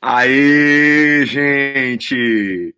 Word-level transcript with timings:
Aí, 0.00 1.24
gente! 1.26 2.74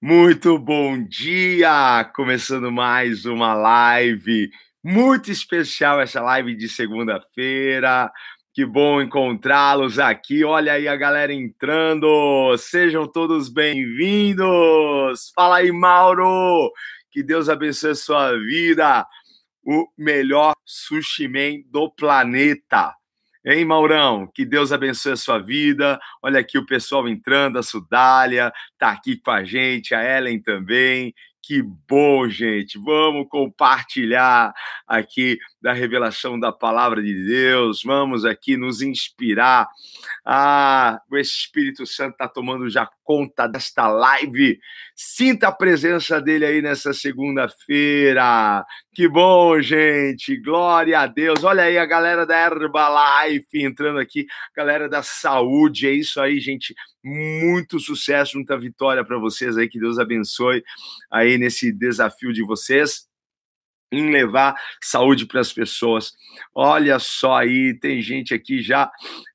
Muito 0.00 0.58
bom 0.58 1.02
dia! 1.02 2.04
Começando 2.14 2.70
mais 2.70 3.26
uma 3.26 3.54
live 3.54 4.50
muito 4.84 5.30
especial, 5.30 6.00
essa 6.00 6.20
live 6.20 6.54
de 6.54 6.68
segunda-feira. 6.68 8.12
Que 8.52 8.64
bom 8.66 9.00
encontrá-los 9.00 9.98
aqui. 9.98 10.44
Olha 10.44 10.74
aí 10.74 10.86
a 10.86 10.94
galera 10.94 11.32
entrando. 11.32 12.54
Sejam 12.58 13.06
todos 13.10 13.48
bem-vindos. 13.48 15.32
Fala 15.34 15.56
aí, 15.56 15.72
Mauro. 15.72 16.70
Que 17.10 17.22
Deus 17.22 17.48
abençoe 17.48 17.90
a 17.90 17.94
sua 17.94 18.38
vida. 18.38 19.06
O 19.66 19.88
melhor 19.98 20.54
sushi 20.64 21.26
man 21.26 21.62
do 21.70 21.90
planeta. 21.90 22.94
Hein, 23.46 23.64
Maurão? 23.66 24.26
Que 24.26 24.44
Deus 24.44 24.72
abençoe 24.72 25.12
a 25.12 25.16
sua 25.16 25.38
vida. 25.38 26.00
Olha 26.22 26.40
aqui 26.40 26.56
o 26.56 26.64
pessoal 26.64 27.06
entrando, 27.06 27.58
a 27.58 27.62
Sudália 27.62 28.50
está 28.72 28.90
aqui 28.90 29.18
com 29.18 29.30
a 29.30 29.44
gente, 29.44 29.94
a 29.94 30.02
Ellen 30.02 30.40
também. 30.40 31.14
Que 31.42 31.62
bom, 31.62 32.26
gente. 32.26 32.78
Vamos 32.78 33.28
compartilhar 33.28 34.54
aqui 34.88 35.38
da 35.64 35.72
revelação 35.72 36.38
da 36.38 36.52
palavra 36.52 37.02
de 37.02 37.24
Deus. 37.24 37.82
Vamos 37.82 38.26
aqui 38.26 38.54
nos 38.54 38.82
inspirar. 38.82 39.66
Ah, 40.22 41.00
o 41.10 41.16
Espírito 41.16 41.86
Santo 41.86 42.12
está 42.12 42.28
tomando 42.28 42.68
já 42.68 42.86
conta 43.02 43.46
desta 43.46 43.88
live. 43.88 44.60
Sinta 44.94 45.48
a 45.48 45.52
presença 45.52 46.20
dele 46.20 46.44
aí 46.44 46.60
nessa 46.60 46.92
segunda-feira. 46.92 48.62
Que 48.92 49.08
bom, 49.08 49.58
gente. 49.58 50.36
Glória 50.36 51.00
a 51.00 51.06
Deus. 51.06 51.42
Olha 51.42 51.62
aí 51.62 51.78
a 51.78 51.86
galera 51.86 52.26
da 52.26 52.38
Herbalife 52.38 53.64
entrando 53.64 53.98
aqui, 53.98 54.26
galera 54.54 54.86
da 54.86 55.02
saúde. 55.02 55.86
É 55.86 55.92
isso 55.92 56.20
aí, 56.20 56.40
gente. 56.40 56.74
Muito 57.02 57.80
sucesso, 57.80 58.36
muita 58.36 58.58
vitória 58.58 59.02
para 59.02 59.16
vocês 59.16 59.56
aí. 59.56 59.66
Que 59.66 59.80
Deus 59.80 59.98
abençoe 59.98 60.62
aí 61.10 61.38
nesse 61.38 61.72
desafio 61.72 62.34
de 62.34 62.44
vocês 62.44 63.08
em 63.98 64.10
levar 64.10 64.54
saúde 64.80 65.26
para 65.26 65.40
as 65.40 65.52
pessoas. 65.52 66.12
Olha 66.54 66.98
só 66.98 67.36
aí, 67.36 67.78
tem 67.78 68.00
gente 68.00 68.34
aqui 68.34 68.62
já 68.62 68.90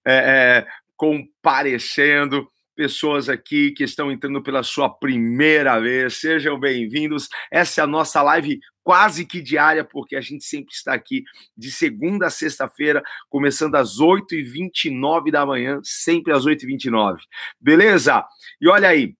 é, 0.05 0.15
é, 0.15 0.67
comparecendo 0.95 2.47
pessoas 2.75 3.27
aqui 3.27 3.71
que 3.71 3.83
estão 3.83 4.09
entrando 4.09 4.41
pela 4.41 4.63
sua 4.63 4.89
primeira 4.89 5.77
vez. 5.81 6.21
Sejam 6.21 6.57
bem-vindos. 6.57 7.27
Essa 7.51 7.81
é 7.81 7.83
a 7.83 7.87
nossa 7.87 8.21
live 8.21 8.57
quase 8.81 9.25
que 9.25 9.41
diária, 9.41 9.83
porque 9.83 10.15
a 10.15 10.21
gente 10.21 10.45
sempre 10.45 10.73
está 10.73 10.93
aqui 10.93 11.23
de 11.57 11.71
segunda 11.71 12.27
a 12.27 12.29
sexta-feira, 12.29 13.03
começando 13.29 13.75
às 13.75 13.99
8h29 13.99 15.29
da 15.29 15.45
manhã, 15.45 15.79
sempre 15.83 16.33
às 16.33 16.45
8h29. 16.45 17.17
Beleza? 17.59 18.25
E 18.61 18.67
olha 18.67 18.87
aí, 18.87 19.13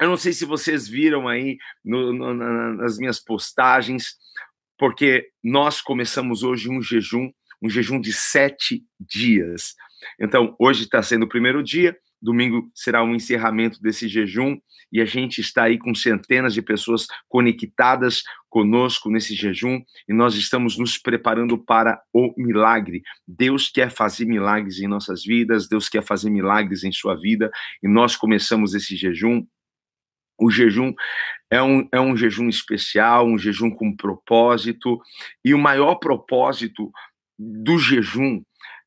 eu 0.00 0.08
não 0.08 0.16
sei 0.16 0.32
se 0.32 0.44
vocês 0.44 0.88
viram 0.88 1.26
aí 1.26 1.58
no, 1.84 2.12
no, 2.12 2.34
nas 2.74 2.98
minhas 2.98 3.18
postagens, 3.18 4.16
porque 4.78 5.28
nós 5.42 5.80
começamos 5.80 6.42
hoje 6.42 6.68
um 6.68 6.80
jejum, 6.80 7.30
um 7.62 7.68
jejum 7.68 8.00
de 8.00 8.12
sete 8.12 8.84
dias. 9.00 9.74
Então, 10.20 10.54
hoje 10.58 10.84
está 10.84 11.02
sendo 11.02 11.24
o 11.24 11.28
primeiro 11.28 11.62
dia, 11.62 11.96
Domingo 12.20 12.70
será 12.74 13.02
um 13.04 13.14
encerramento 13.14 13.80
desse 13.80 14.08
jejum 14.08 14.58
e 14.92 15.00
a 15.00 15.04
gente 15.04 15.40
está 15.40 15.64
aí 15.64 15.78
com 15.78 15.94
centenas 15.94 16.52
de 16.52 16.60
pessoas 16.60 17.06
conectadas 17.28 18.22
conosco 18.48 19.10
nesse 19.10 19.34
jejum 19.34 19.80
e 20.08 20.12
nós 20.12 20.34
estamos 20.34 20.76
nos 20.78 20.98
preparando 20.98 21.56
para 21.56 22.00
o 22.12 22.32
milagre. 22.36 23.02
Deus 23.26 23.68
quer 23.68 23.90
fazer 23.90 24.24
milagres 24.24 24.80
em 24.80 24.88
nossas 24.88 25.22
vidas, 25.22 25.68
Deus 25.68 25.88
quer 25.88 26.02
fazer 26.02 26.30
milagres 26.30 26.82
em 26.82 26.90
sua 26.90 27.14
vida 27.14 27.50
e 27.82 27.88
nós 27.88 28.16
começamos 28.16 28.74
esse 28.74 28.96
jejum. 28.96 29.44
O 30.38 30.50
jejum 30.50 30.94
é 31.50 31.62
um, 31.62 31.88
é 31.92 32.00
um 32.00 32.16
jejum 32.16 32.48
especial, 32.48 33.26
um 33.26 33.38
jejum 33.38 33.70
com 33.70 33.94
propósito 33.94 35.00
e 35.44 35.52
o 35.52 35.58
maior 35.58 35.96
propósito 35.96 36.92
do 37.38 37.78
jejum 37.78 38.42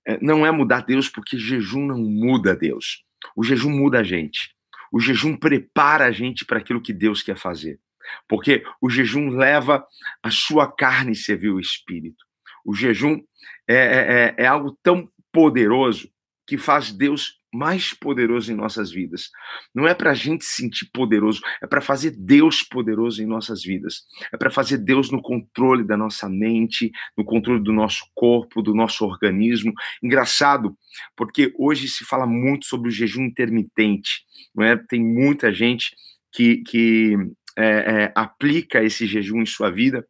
eh, 0.07 0.17
não 0.21 0.45
é 0.45 0.51
mudar 0.51 0.81
Deus, 0.81 1.09
porque 1.09 1.37
jejum 1.37 1.85
não 1.85 1.97
muda 1.97 2.55
Deus. 2.55 3.03
O 3.35 3.43
jejum 3.43 3.69
muda 3.69 3.99
a 3.99 4.03
gente. 4.03 4.53
O 4.91 4.99
jejum 4.99 5.35
prepara 5.35 6.05
a 6.05 6.11
gente 6.11 6.45
para 6.45 6.59
aquilo 6.59 6.81
que 6.81 6.93
Deus 6.93 7.21
quer 7.21 7.37
fazer. 7.37 7.79
Porque 8.27 8.63
o 8.81 8.89
jejum 8.89 9.29
leva 9.29 9.85
a 10.21 10.31
sua 10.31 10.71
carne 10.71 11.15
servir 11.15 11.49
o 11.49 11.59
espírito. 11.59 12.25
O 12.65 12.73
jejum 12.73 13.21
é, 13.67 13.75
é, 13.75 13.75
é, 13.77 14.35
é 14.43 14.45
algo 14.45 14.77
tão 14.83 15.09
poderoso 15.31 16.09
que 16.51 16.57
faz 16.57 16.91
Deus 16.91 17.39
mais 17.53 17.93
poderoso 17.93 18.51
em 18.51 18.55
nossas 18.57 18.91
vidas. 18.91 19.29
Não 19.73 19.87
é 19.87 19.93
para 19.93 20.11
a 20.11 20.13
gente 20.13 20.43
se 20.43 20.61
sentir 20.61 20.89
poderoso, 20.91 21.39
é 21.63 21.65
para 21.65 21.79
fazer 21.79 22.11
Deus 22.11 22.61
poderoso 22.61 23.23
em 23.23 23.25
nossas 23.25 23.63
vidas. 23.63 24.01
É 24.33 24.35
para 24.35 24.51
fazer 24.51 24.77
Deus 24.77 25.09
no 25.09 25.21
controle 25.21 25.81
da 25.81 25.95
nossa 25.95 26.27
mente, 26.27 26.91
no 27.17 27.23
controle 27.23 27.63
do 27.63 27.71
nosso 27.71 28.03
corpo, 28.13 28.61
do 28.61 28.75
nosso 28.75 29.05
organismo. 29.05 29.71
Engraçado, 30.03 30.75
porque 31.15 31.53
hoje 31.57 31.87
se 31.87 32.03
fala 32.03 32.27
muito 32.27 32.65
sobre 32.65 32.89
o 32.89 32.91
jejum 32.91 33.23
intermitente. 33.23 34.25
Não 34.53 34.65
é? 34.65 34.75
Tem 34.75 35.01
muita 35.01 35.53
gente 35.53 35.95
que, 36.33 36.57
que 36.67 37.15
é, 37.57 37.63
é, 37.63 38.13
aplica 38.13 38.83
esse 38.83 39.07
jejum 39.07 39.41
em 39.41 39.45
sua 39.45 39.71
vida 39.71 40.05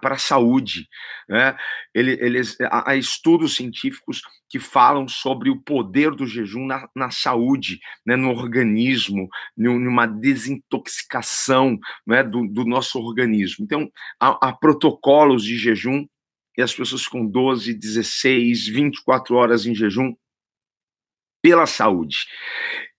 para 0.00 0.14
a 0.14 0.18
saúde. 0.18 0.88
Né? 1.28 1.56
Eles, 1.94 2.56
há 2.70 2.96
estudos 2.96 3.56
científicos 3.56 4.22
que 4.48 4.58
falam 4.58 5.06
sobre 5.06 5.50
o 5.50 5.60
poder 5.60 6.12
do 6.12 6.26
jejum 6.26 6.66
na, 6.66 6.88
na 6.94 7.10
saúde, 7.10 7.78
né? 8.04 8.16
no 8.16 8.30
organismo, 8.30 9.28
numa 9.56 10.06
desintoxicação 10.06 11.78
né? 12.06 12.22
do, 12.22 12.46
do 12.48 12.64
nosso 12.64 12.98
organismo. 12.98 13.64
Então, 13.64 13.90
há, 14.18 14.48
há 14.48 14.52
protocolos 14.52 15.44
de 15.44 15.56
jejum 15.56 16.06
e 16.56 16.62
as 16.62 16.74
pessoas 16.74 17.06
com 17.06 17.26
12, 17.26 17.74
16, 17.74 18.66
24 18.66 19.34
horas 19.36 19.66
em 19.66 19.74
jejum 19.74 20.14
pela 21.42 21.66
saúde. 21.66 22.26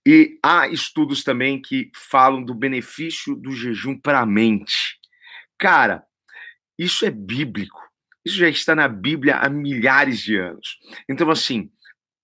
E 0.07 0.39
há 0.43 0.67
estudos 0.67 1.23
também 1.23 1.61
que 1.61 1.91
falam 1.93 2.43
do 2.43 2.53
benefício 2.53 3.35
do 3.35 3.51
jejum 3.51 3.99
para 3.99 4.21
a 4.21 4.25
mente. 4.25 4.97
Cara, 5.57 6.03
isso 6.79 7.05
é 7.05 7.11
bíblico. 7.11 7.77
Isso 8.25 8.37
já 8.37 8.47
está 8.47 8.73
na 8.73 8.87
Bíblia 8.87 9.35
há 9.35 9.49
milhares 9.49 10.19
de 10.19 10.37
anos. 10.37 10.79
Então, 11.09 11.29
assim, 11.29 11.69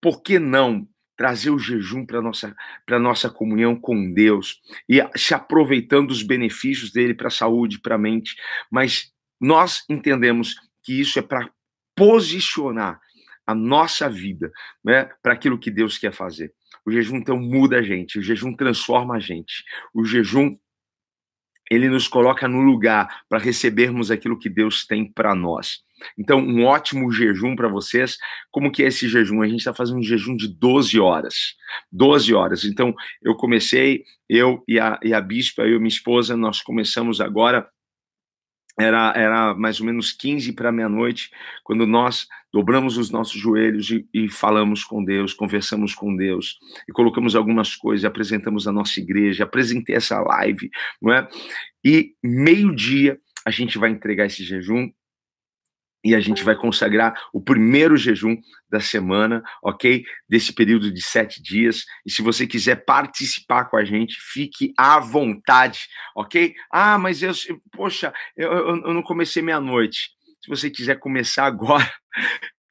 por 0.01 0.21
que 0.21 0.39
não 0.39 0.88
trazer 1.17 1.49
o 1.49 1.59
jejum 1.59 2.05
para 2.05 2.21
nossa 2.21 2.55
para 2.85 2.99
nossa 2.99 3.29
comunhão 3.29 3.75
com 3.75 4.13
Deus 4.13 4.61
e 4.88 5.01
se 5.16 5.33
aproveitando 5.33 6.07
dos 6.07 6.23
benefícios 6.23 6.91
dele 6.91 7.13
para 7.13 7.27
a 7.27 7.31
saúde, 7.31 7.79
para 7.79 7.95
a 7.95 7.97
mente, 7.97 8.35
mas 8.71 9.11
nós 9.39 9.83
entendemos 9.89 10.55
que 10.83 10.99
isso 10.99 11.19
é 11.19 11.22
para 11.22 11.49
posicionar 11.95 12.99
a 13.47 13.53
nossa 13.53 14.09
vida, 14.09 14.51
né, 14.83 15.05
para 15.22 15.33
aquilo 15.33 15.59
que 15.59 15.72
Deus 15.72 15.97
quer 15.97 16.11
fazer. 16.11 16.53
O 16.85 16.91
jejum 16.91 17.17
então 17.17 17.37
muda 17.37 17.77
a 17.77 17.81
gente, 17.81 18.19
o 18.19 18.22
jejum 18.22 18.53
transforma 18.55 19.16
a 19.16 19.19
gente. 19.19 19.63
O 19.93 20.03
jejum 20.03 20.57
ele 21.69 21.89
nos 21.89 22.07
coloca 22.07 22.47
no 22.47 22.61
lugar 22.61 23.23
para 23.27 23.39
recebermos 23.39 24.11
aquilo 24.11 24.37
que 24.37 24.49
Deus 24.49 24.85
tem 24.85 25.11
para 25.11 25.33
nós. 25.35 25.83
Então, 26.17 26.39
um 26.39 26.65
ótimo 26.65 27.11
jejum 27.11 27.55
para 27.55 27.67
vocês. 27.67 28.17
Como 28.51 28.71
que 28.71 28.83
é 28.83 28.87
esse 28.87 29.07
jejum? 29.07 29.41
A 29.41 29.47
gente 29.47 29.59
está 29.59 29.73
fazendo 29.73 29.99
um 29.99 30.03
jejum 30.03 30.35
de 30.35 30.47
12 30.47 30.99
horas. 30.99 31.55
12 31.91 32.33
horas. 32.33 32.63
Então, 32.65 32.93
eu 33.21 33.35
comecei, 33.35 34.03
eu 34.29 34.63
e 34.67 34.79
a, 34.79 34.99
e 35.03 35.13
a 35.13 35.21
bispa, 35.21 35.63
eu 35.63 35.75
e 35.75 35.79
minha 35.79 35.87
esposa, 35.87 36.35
nós 36.35 36.61
começamos 36.61 37.21
agora 37.21 37.67
era, 38.77 39.13
era 39.15 39.53
mais 39.55 39.79
ou 39.79 39.85
menos 39.85 40.11
15 40.11 40.53
para 40.53 40.71
meia-noite, 40.71 41.31
quando 41.63 41.85
nós 41.87 42.27
dobramos 42.51 42.97
os 42.97 43.09
nossos 43.09 43.39
joelhos 43.39 43.89
e, 43.89 44.07
e, 44.13 44.29
falamos 44.29 44.83
com 44.83 45.03
Deus, 45.03 45.33
conversamos 45.33 45.93
com 45.93 46.16
Deus, 46.16 46.57
e 46.87 46.91
colocamos 46.91 47.35
algumas 47.35 47.75
coisas, 47.75 48.05
apresentamos 48.05 48.67
a 48.67 48.72
nossa 48.72 48.99
igreja, 48.99 49.43
apresentei 49.43 49.95
essa 49.95 50.19
live, 50.19 50.69
não 51.01 51.13
é? 51.13 51.27
E 51.83 52.13
meio-dia 52.23 53.19
a 53.45 53.51
gente 53.51 53.77
vai 53.77 53.91
entregar 53.91 54.25
esse 54.25 54.43
jejum 54.43 54.89
e 56.05 56.13
a 56.13 56.19
gente 56.19 56.43
vai 56.43 56.55
consagrar 56.55 57.19
o 57.34 57.41
primeiro 57.41 57.97
jejum 57.97 58.37
da 58.69 58.79
semana, 58.79 59.43
ok? 59.63 60.05
Desse 60.29 60.53
período 60.53 60.93
de 60.93 61.02
sete 61.02 61.41
dias. 61.41 61.84
E 62.05 62.11
se 62.11 62.22
você 62.22 62.46
quiser 62.46 62.85
participar 62.85 63.66
com 63.66 63.75
a 63.75 63.84
gente, 63.84 64.16
fique 64.31 64.72
à 64.78 64.99
vontade, 64.99 65.87
ok? 66.16 66.53
Ah, 66.72 66.99
mas 66.99 67.23
eu, 67.23 67.34
poxa, 67.72 68.13
eu, 68.37 68.52
eu, 68.52 68.93
não 68.93 69.02
comecei 69.02 69.41
meia-noite. 69.41 70.11
Se 70.43 70.47
você 70.47 70.69
quiser 70.69 70.99
começar 70.99 71.46
agora, 71.47 71.91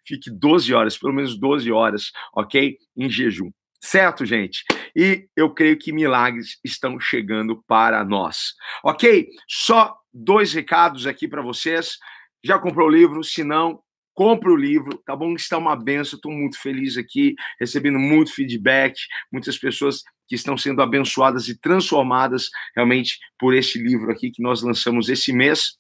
fique 0.07 0.31
12 0.31 0.73
horas, 0.73 0.97
pelo 0.97 1.13
menos 1.13 1.37
12 1.37 1.73
horas, 1.73 2.13
ok? 2.37 2.79
Em 2.97 3.11
jejum. 3.11 3.51
Certo, 3.81 4.25
gente? 4.25 4.65
E 4.95 5.27
eu 5.37 5.53
creio 5.53 5.77
que 5.77 5.93
milagres 5.93 6.59
estão 6.63 7.01
chegando 7.01 7.63
para 7.67 8.05
nós. 8.05 8.55
Ok? 8.85 9.27
Só 9.49 9.95
dois 10.13 10.55
recados 10.55 11.05
aqui 11.07 11.27
para 11.27 11.43
vocês. 11.43 11.99
Já 12.45 12.59
comprou 12.59 12.89
o 12.89 12.91
livro? 12.91 13.25
Se 13.25 13.43
não, 13.43 13.81
compre 14.13 14.51
o 14.51 14.57
livro, 14.57 14.99
tá 14.99 15.17
bom? 15.17 15.35
Está 15.35 15.59
uma 15.59 15.75
benção, 15.75 16.17
estou 16.17 16.31
muito 16.31 16.61
feliz 16.61 16.97
aqui, 16.97 17.35
recebendo 17.59 17.99
muito 17.99 18.33
feedback, 18.33 18.95
muitas 19.33 19.59
pessoas 19.59 20.03
que 20.29 20.35
estão 20.35 20.57
sendo 20.57 20.81
abençoadas 20.81 21.49
e 21.49 21.59
transformadas 21.59 22.49
realmente 22.75 23.19
por 23.39 23.55
esse 23.55 23.79
livro 23.79 24.11
aqui 24.11 24.31
que 24.31 24.43
nós 24.43 24.63
lançamos 24.63 25.09
esse 25.09 25.33
mês, 25.33 25.77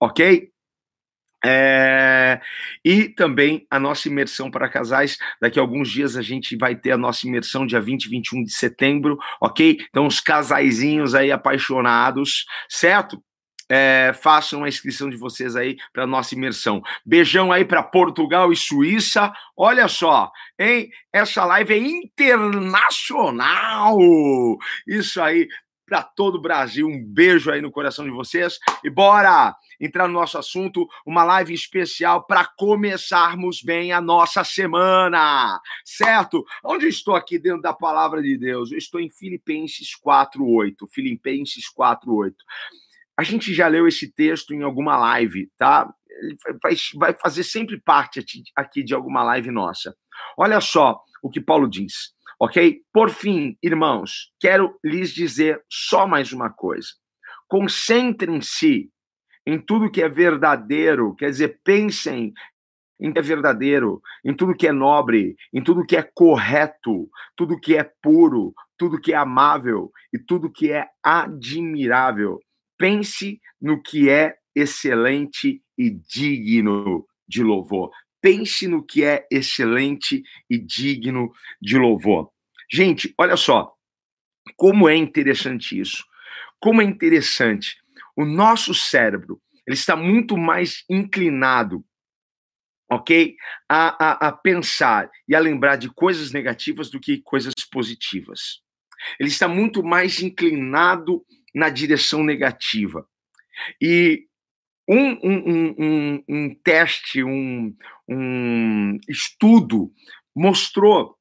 ok? 0.00 0.50
É, 1.44 2.40
e 2.84 3.08
também 3.08 3.66
a 3.68 3.80
nossa 3.80 4.06
imersão 4.08 4.48
para 4.48 4.68
casais. 4.68 5.18
Daqui 5.40 5.58
a 5.58 5.62
alguns 5.62 5.90
dias 5.90 6.16
a 6.16 6.22
gente 6.22 6.56
vai 6.56 6.76
ter 6.76 6.92
a 6.92 6.98
nossa 6.98 7.26
imersão, 7.26 7.66
dia 7.66 7.80
20 7.80 8.04
e 8.04 8.08
21 8.08 8.44
de 8.44 8.52
setembro, 8.52 9.18
ok? 9.40 9.78
Então, 9.88 10.06
os 10.06 10.20
casaizinhos 10.20 11.14
aí 11.14 11.32
apaixonados, 11.32 12.44
certo? 12.68 13.20
É, 13.74 14.12
façam 14.12 14.64
a 14.64 14.68
inscrição 14.68 15.08
de 15.08 15.16
vocês 15.16 15.56
aí 15.56 15.78
para 15.94 16.06
nossa 16.06 16.34
imersão. 16.34 16.82
Beijão 17.06 17.50
aí 17.50 17.64
para 17.64 17.82
Portugal 17.82 18.52
e 18.52 18.56
Suíça. 18.56 19.32
Olha 19.56 19.88
só, 19.88 20.30
hein? 20.58 20.90
Essa 21.10 21.42
live 21.46 21.72
é 21.72 21.78
internacional. 21.78 23.96
Isso 24.86 25.22
aí 25.22 25.48
para 25.86 26.02
todo 26.02 26.34
o 26.34 26.40
Brasil. 26.40 26.86
Um 26.86 27.02
beijo 27.02 27.50
aí 27.50 27.62
no 27.62 27.70
coração 27.70 28.04
de 28.04 28.10
vocês 28.10 28.58
e 28.84 28.90
bora 28.90 29.56
entrar 29.80 30.06
no 30.06 30.14
nosso 30.14 30.36
assunto, 30.36 30.86
uma 31.04 31.24
live 31.24 31.54
especial 31.54 32.26
para 32.26 32.44
começarmos 32.44 33.62
bem 33.62 33.92
a 33.92 34.00
nossa 34.00 34.44
semana, 34.44 35.60
certo? 35.84 36.44
Onde 36.62 36.88
estou 36.88 37.16
aqui 37.16 37.38
dentro 37.38 37.62
da 37.62 37.72
palavra 37.72 38.22
de 38.22 38.36
Deus? 38.36 38.70
Eu 38.70 38.78
estou 38.78 39.00
em 39.00 39.08
Filipenses 39.08 39.94
4:8. 39.94 40.86
Filipenses 40.86 41.68
4:8. 41.68 42.36
A 43.16 43.22
gente 43.22 43.52
já 43.52 43.68
leu 43.68 43.86
esse 43.86 44.12
texto 44.12 44.54
em 44.54 44.62
alguma 44.62 44.96
live, 44.96 45.50
tá? 45.58 45.92
Ele 46.22 46.36
vai, 46.62 46.74
vai 46.96 47.12
fazer 47.14 47.44
sempre 47.44 47.80
parte 47.80 48.24
aqui 48.56 48.82
de 48.82 48.94
alguma 48.94 49.22
live 49.22 49.50
nossa. 49.50 49.94
Olha 50.36 50.60
só 50.60 51.00
o 51.22 51.30
que 51.30 51.40
Paulo 51.40 51.68
diz, 51.68 52.12
ok? 52.40 52.80
Por 52.92 53.10
fim, 53.10 53.56
irmãos, 53.62 54.32
quero 54.40 54.78
lhes 54.82 55.12
dizer 55.12 55.62
só 55.70 56.06
mais 56.06 56.32
uma 56.32 56.50
coisa. 56.50 56.88
Concentrem-se 57.48 58.90
em 59.46 59.58
tudo 59.58 59.90
que 59.90 60.02
é 60.02 60.08
verdadeiro, 60.08 61.14
quer 61.14 61.30
dizer, 61.30 61.60
pensem 61.64 62.32
em 63.00 63.12
que 63.12 63.18
é 63.18 63.22
verdadeiro, 63.22 64.00
em 64.24 64.32
tudo 64.32 64.54
que 64.54 64.66
é 64.68 64.72
nobre, 64.72 65.36
em 65.52 65.62
tudo 65.62 65.84
que 65.84 65.96
é 65.96 66.02
correto, 66.02 67.10
tudo 67.36 67.58
que 67.58 67.76
é 67.76 67.82
puro, 68.00 68.54
tudo 68.78 69.00
que 69.00 69.12
é 69.12 69.16
amável 69.16 69.90
e 70.12 70.18
tudo 70.18 70.50
que 70.50 70.70
é 70.70 70.86
admirável. 71.02 72.38
Pense 72.82 73.40
no 73.60 73.80
que 73.80 74.10
é 74.10 74.34
excelente 74.56 75.62
e 75.78 75.88
digno 75.88 77.06
de 77.28 77.40
louvor. 77.40 77.92
Pense 78.20 78.66
no 78.66 78.84
que 78.84 79.04
é 79.04 79.24
excelente 79.30 80.20
e 80.50 80.58
digno 80.58 81.32
de 81.60 81.78
louvor. 81.78 82.32
Gente, 82.68 83.14
olha 83.16 83.36
só, 83.36 83.72
como 84.56 84.88
é 84.88 84.96
interessante 84.96 85.78
isso. 85.78 86.04
Como 86.58 86.82
é 86.82 86.84
interessante. 86.84 87.76
O 88.16 88.24
nosso 88.24 88.74
cérebro, 88.74 89.40
ele 89.64 89.76
está 89.76 89.94
muito 89.94 90.36
mais 90.36 90.84
inclinado, 90.90 91.84
ok? 92.90 93.36
A, 93.68 94.26
a, 94.26 94.28
a 94.28 94.32
pensar 94.32 95.08
e 95.28 95.36
a 95.36 95.38
lembrar 95.38 95.76
de 95.76 95.88
coisas 95.88 96.32
negativas 96.32 96.90
do 96.90 96.98
que 96.98 97.22
coisas 97.22 97.54
positivas. 97.70 98.60
Ele 99.20 99.28
está 99.28 99.46
muito 99.46 99.84
mais 99.84 100.20
inclinado 100.20 101.24
na 101.54 101.68
direção 101.68 102.22
negativa. 102.22 103.06
E 103.80 104.26
um, 104.88 105.12
um, 105.22 105.74
um, 105.78 106.24
um 106.28 106.54
teste, 106.54 107.22
um, 107.22 107.74
um 108.08 108.96
estudo 109.08 109.92
mostrou 110.34 111.16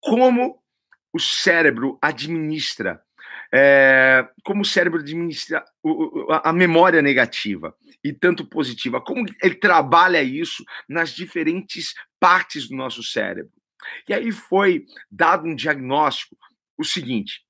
como 0.00 0.62
o 1.12 1.20
cérebro 1.20 1.98
administra, 2.02 3.00
é, 3.52 4.28
como 4.42 4.62
o 4.62 4.64
cérebro 4.64 5.00
administra 5.00 5.64
a 6.42 6.52
memória 6.52 7.00
negativa 7.00 7.74
e 8.02 8.12
tanto 8.12 8.44
positiva, 8.44 9.00
como 9.00 9.24
ele 9.42 9.54
trabalha 9.54 10.22
isso 10.22 10.64
nas 10.88 11.10
diferentes 11.14 11.94
partes 12.18 12.68
do 12.68 12.76
nosso 12.76 13.02
cérebro. 13.02 13.52
E 14.08 14.12
aí 14.12 14.32
foi 14.32 14.84
dado 15.10 15.46
um 15.46 15.54
diagnóstico, 15.54 16.36
o 16.76 16.84
seguinte, 16.84 17.43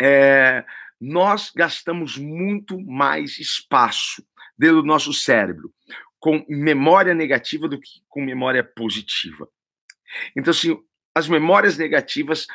é, 0.00 0.64
nós 1.00 1.52
gastamos 1.54 2.16
muito 2.16 2.80
mais 2.80 3.38
espaço 3.38 4.24
dentro 4.58 4.82
do 4.82 4.86
nosso 4.86 5.12
cérebro 5.12 5.72
com 6.18 6.44
memória 6.48 7.14
negativa 7.14 7.68
do 7.68 7.78
que 7.78 8.00
com 8.08 8.24
memória 8.24 8.64
positiva. 8.64 9.48
Então, 10.36 10.50
assim, 10.50 10.76
as 11.14 11.28
memórias 11.28 11.76
negativas 11.76 12.46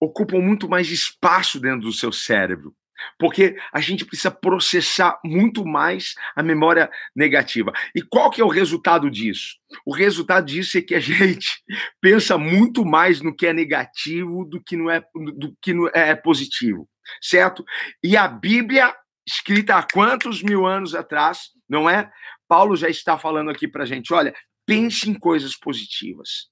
ocupam 0.00 0.40
muito 0.40 0.68
mais 0.68 0.90
espaço 0.90 1.60
dentro 1.60 1.82
do 1.82 1.92
seu 1.92 2.12
cérebro. 2.12 2.74
Porque 3.18 3.56
a 3.72 3.80
gente 3.80 4.04
precisa 4.04 4.30
processar 4.30 5.18
muito 5.24 5.64
mais 5.64 6.14
a 6.34 6.42
memória 6.42 6.90
negativa. 7.14 7.72
E 7.94 8.02
qual 8.02 8.30
que 8.30 8.40
é 8.40 8.44
o 8.44 8.48
resultado 8.48 9.10
disso? 9.10 9.56
O 9.84 9.92
resultado 9.92 10.46
disso 10.46 10.78
é 10.78 10.82
que 10.82 10.94
a 10.94 11.00
gente 11.00 11.62
pensa 12.00 12.38
muito 12.38 12.84
mais 12.84 13.20
no 13.20 13.34
que 13.34 13.46
é 13.46 13.52
negativo 13.52 14.44
do 14.44 14.62
que 14.62 14.76
não 14.76 14.90
é, 14.90 15.00
do 15.14 15.56
que 15.60 15.72
não 15.72 15.88
é 15.88 16.14
positivo, 16.14 16.88
certo? 17.20 17.64
E 18.02 18.16
a 18.16 18.28
Bíblia, 18.28 18.94
escrita 19.26 19.76
há 19.76 19.82
quantos 19.82 20.42
mil 20.42 20.66
anos 20.66 20.94
atrás, 20.94 21.50
não 21.68 21.88
é? 21.88 22.10
Paulo 22.48 22.76
já 22.76 22.88
está 22.88 23.18
falando 23.18 23.50
aqui 23.50 23.66
para 23.66 23.84
a 23.84 23.86
gente: 23.86 24.12
olha, 24.12 24.34
pense 24.66 25.08
em 25.08 25.14
coisas 25.14 25.56
positivas, 25.56 26.48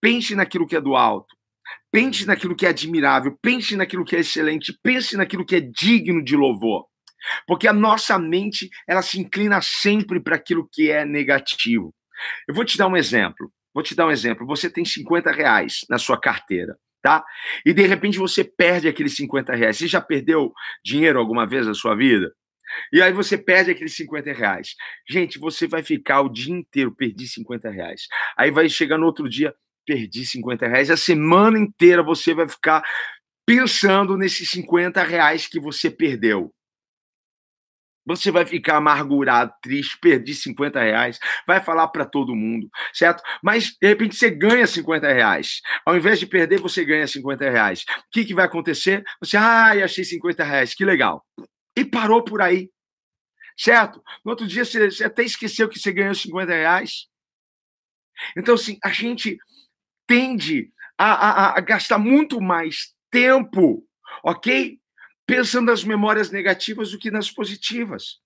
pense 0.00 0.34
naquilo 0.34 0.66
que 0.66 0.76
é 0.76 0.80
do 0.80 0.96
alto, 0.96 1.34
Pense 1.90 2.26
naquilo 2.26 2.56
que 2.56 2.66
é 2.66 2.70
admirável, 2.70 3.36
pense 3.40 3.76
naquilo 3.76 4.04
que 4.04 4.16
é 4.16 4.20
excelente, 4.20 4.76
pense 4.82 5.16
naquilo 5.16 5.44
que 5.44 5.56
é 5.56 5.60
digno 5.60 6.22
de 6.22 6.36
louvor. 6.36 6.86
Porque 7.46 7.66
a 7.66 7.72
nossa 7.72 8.18
mente, 8.18 8.68
ela 8.86 9.02
se 9.02 9.18
inclina 9.18 9.60
sempre 9.62 10.20
para 10.20 10.36
aquilo 10.36 10.68
que 10.70 10.90
é 10.90 11.04
negativo. 11.04 11.94
Eu 12.46 12.54
vou 12.54 12.64
te 12.64 12.76
dar 12.76 12.86
um 12.86 12.96
exemplo. 12.96 13.50
Vou 13.72 13.82
te 13.82 13.94
dar 13.94 14.06
um 14.06 14.10
exemplo. 14.10 14.46
Você 14.46 14.70
tem 14.70 14.84
50 14.84 15.32
reais 15.32 15.80
na 15.88 15.98
sua 15.98 16.18
carteira, 16.18 16.76
tá? 17.02 17.24
E 17.66 17.72
de 17.72 17.86
repente 17.86 18.18
você 18.18 18.44
perde 18.44 18.88
aqueles 18.88 19.16
50 19.16 19.54
reais. 19.54 19.76
Você 19.76 19.88
já 19.88 20.00
perdeu 20.00 20.52
dinheiro 20.84 21.18
alguma 21.18 21.46
vez 21.46 21.66
na 21.66 21.74
sua 21.74 21.94
vida? 21.94 22.32
E 22.92 23.02
aí 23.02 23.12
você 23.12 23.36
perde 23.36 23.70
aqueles 23.70 23.94
50 23.96 24.32
reais. 24.32 24.74
Gente, 25.08 25.38
você 25.38 25.66
vai 25.66 25.82
ficar 25.82 26.20
o 26.22 26.28
dia 26.28 26.54
inteiro, 26.54 26.94
perdi 26.94 27.26
50 27.26 27.68
reais. 27.70 28.06
Aí 28.36 28.50
vai 28.50 28.68
chegar 28.68 28.96
no 28.96 29.06
outro 29.06 29.28
dia, 29.28 29.54
perdi 29.84 30.24
50 30.24 30.66
reais. 30.68 30.90
A 30.90 30.96
semana 30.96 31.58
inteira 31.58 32.02
você 32.02 32.34
vai 32.34 32.48
ficar 32.48 32.82
pensando 33.46 34.16
nesses 34.16 34.50
50 34.50 35.02
reais 35.02 35.46
que 35.46 35.60
você 35.60 35.90
perdeu. 35.90 36.52
Você 38.06 38.30
vai 38.30 38.44
ficar 38.44 38.76
amargurado, 38.76 39.52
triste, 39.62 39.98
perdi 39.98 40.34
50 40.34 40.78
reais, 40.78 41.18
vai 41.46 41.62
falar 41.62 41.88
para 41.88 42.04
todo 42.04 42.36
mundo, 42.36 42.68
certo? 42.92 43.22
Mas 43.42 43.76
de 43.80 43.88
repente 43.88 44.14
você 44.14 44.28
ganha 44.28 44.66
50 44.66 45.10
reais. 45.10 45.62
Ao 45.86 45.96
invés 45.96 46.20
de 46.20 46.26
perder, 46.26 46.60
você 46.60 46.84
ganha 46.84 47.06
50 47.06 47.48
reais. 47.48 47.82
O 47.82 48.10
que, 48.12 48.26
que 48.26 48.34
vai 48.34 48.44
acontecer? 48.44 49.02
Você, 49.22 49.38
ai, 49.38 49.80
ah, 49.80 49.86
achei 49.86 50.04
50 50.04 50.44
reais, 50.44 50.74
que 50.74 50.84
legal. 50.84 51.24
E 51.76 51.82
parou 51.84 52.22
por 52.22 52.42
aí, 52.42 52.68
certo? 53.56 54.02
No 54.22 54.32
outro 54.32 54.46
dia 54.46 54.66
você, 54.66 54.90
você 54.90 55.04
até 55.04 55.22
esqueceu 55.22 55.68
que 55.68 55.78
você 55.78 55.90
ganhou 55.90 56.14
50 56.14 56.52
reais. 56.52 57.06
Então, 58.36 58.54
assim, 58.54 58.78
a 58.84 58.90
gente 58.90 59.38
tende 60.06 60.70
a, 60.98 61.12
a, 61.12 61.58
a 61.58 61.60
gastar 61.60 61.98
muito 61.98 62.40
mais 62.40 62.94
tempo, 63.10 63.86
ok? 64.22 64.78
Pensando 65.26 65.66
nas 65.70 65.84
memórias 65.84 66.30
negativas 66.30 66.90
do 66.90 66.98
que 66.98 67.10
nas 67.10 67.30
positivas. 67.30 68.22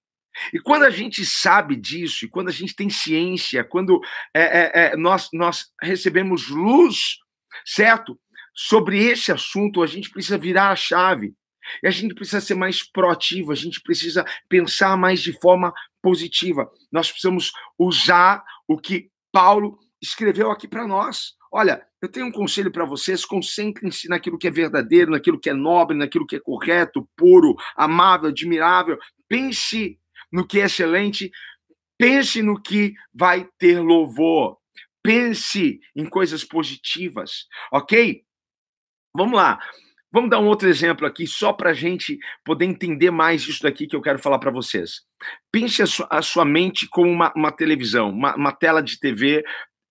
E 0.52 0.58
quando 0.60 0.84
a 0.84 0.90
gente 0.90 1.24
sabe 1.24 1.76
disso, 1.76 2.24
e 2.24 2.28
quando 2.28 2.48
a 2.48 2.52
gente 2.52 2.74
tem 2.74 2.88
ciência, 2.88 3.64
quando 3.64 4.00
é, 4.34 4.42
é, 4.42 4.70
é, 4.74 4.96
nós, 4.96 5.28
nós 5.32 5.66
recebemos 5.82 6.48
luz, 6.48 7.18
certo? 7.64 8.18
Sobre 8.54 8.98
esse 8.98 9.32
assunto, 9.32 9.82
a 9.82 9.86
gente 9.86 10.10
precisa 10.10 10.38
virar 10.38 10.70
a 10.70 10.76
chave. 10.76 11.34
E 11.82 11.86
a 11.86 11.90
gente 11.90 12.14
precisa 12.14 12.40
ser 12.40 12.54
mais 12.54 12.82
proativo, 12.82 13.52
a 13.52 13.54
gente 13.54 13.80
precisa 13.82 14.24
pensar 14.48 14.96
mais 14.96 15.20
de 15.20 15.38
forma 15.38 15.72
positiva. 16.02 16.68
Nós 16.90 17.10
precisamos 17.10 17.52
usar 17.78 18.42
o 18.66 18.78
que 18.78 19.10
Paulo 19.30 19.78
escreveu 20.00 20.50
aqui 20.50 20.66
para 20.66 20.86
nós. 20.86 21.34
Olha, 21.50 21.86
eu 22.00 22.08
tenho 22.08 22.26
um 22.26 22.32
conselho 22.32 22.70
para 22.70 22.84
vocês: 22.84 23.24
concentrem-se 23.24 24.08
naquilo 24.08 24.38
que 24.38 24.48
é 24.48 24.50
verdadeiro, 24.50 25.10
naquilo 25.10 25.38
que 25.38 25.50
é 25.50 25.54
nobre, 25.54 25.96
naquilo 25.96 26.26
que 26.26 26.36
é 26.36 26.40
correto, 26.40 27.08
puro, 27.16 27.56
amável, 27.76 28.28
admirável. 28.28 28.98
Pense 29.28 29.98
no 30.30 30.46
que 30.46 30.60
é 30.60 30.64
excelente, 30.64 31.30
pense 31.96 32.42
no 32.42 32.60
que 32.60 32.94
vai 33.12 33.48
ter 33.58 33.80
louvor. 33.80 34.58
Pense 35.02 35.80
em 35.96 36.04
coisas 36.04 36.44
positivas, 36.44 37.46
ok? 37.72 38.22
Vamos 39.14 39.36
lá. 39.36 39.58
Vamos 40.10 40.30
dar 40.30 40.38
um 40.38 40.46
outro 40.46 40.68
exemplo 40.68 41.06
aqui, 41.06 41.26
só 41.26 41.52
para 41.52 41.70
a 41.70 41.74
gente 41.74 42.18
poder 42.42 42.64
entender 42.64 43.10
mais 43.10 43.42
isso 43.46 43.62
daqui 43.62 43.86
que 43.86 43.94
eu 43.94 44.00
quero 44.00 44.18
falar 44.18 44.38
para 44.38 44.50
vocês. 44.50 45.02
Pense 45.52 45.82
a 45.82 45.86
sua, 45.86 46.06
a 46.10 46.22
sua, 46.22 46.44
mente 46.46 46.88
como 46.88 47.10
uma, 47.10 47.30
uma 47.36 47.52
televisão, 47.52 48.08
uma, 48.08 48.34
uma, 48.34 48.52
tela 48.52 48.82
de 48.82 48.98
TV 48.98 49.44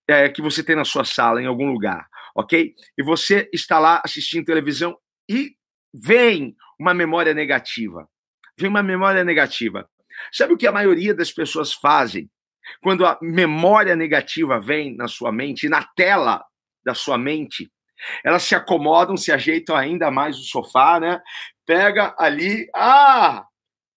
é, 0.08 0.30
que 0.30 0.42
você 0.42 0.64
tem 0.64 0.76
na 0.76 0.86
sua 0.86 1.04
sala, 1.04 1.42
em 1.42 1.46
algum 1.46 1.72
lugar, 1.72 2.08
ok? 2.36 2.74
E 2.98 3.04
você 3.04 3.50
está 3.54 3.78
lá 3.80 4.02
assistindo 4.06 4.46
televisão 4.46 4.98
e 5.30 5.56
vem 5.94 6.56
uma 6.80 6.94
memória 6.94 7.34
negativa. 7.34 8.08
Vem 8.58 8.70
uma 8.70 8.84
memória 8.84 9.24
negativa. 9.24 9.90
Sabe 10.32 10.54
o 10.54 10.58
que 10.58 10.68
a 10.68 10.72
maioria 10.72 11.14
das 11.14 11.32
pessoas 11.32 11.74
fazem 11.74 12.30
quando 12.82 13.06
a 13.06 13.18
memória 13.22 13.96
negativa 13.96 14.60
vem 14.60 14.96
na 14.96 15.08
sua 15.08 15.32
mente, 15.32 15.70
na 15.70 15.84
tela 15.84 16.44
da 16.86 16.94
sua 16.94 17.18
mente? 17.18 17.72
Elas 18.24 18.44
se 18.44 18.56
acomodam, 18.56 19.18
se 19.18 19.32
ajeitam 19.32 19.76
ainda 19.76 20.12
mais 20.12 20.38
no 20.38 20.44
sofá, 20.44 21.00
né? 21.00 21.22
Pega 21.66 22.16
ali, 22.18 22.70
ah, 22.76 23.46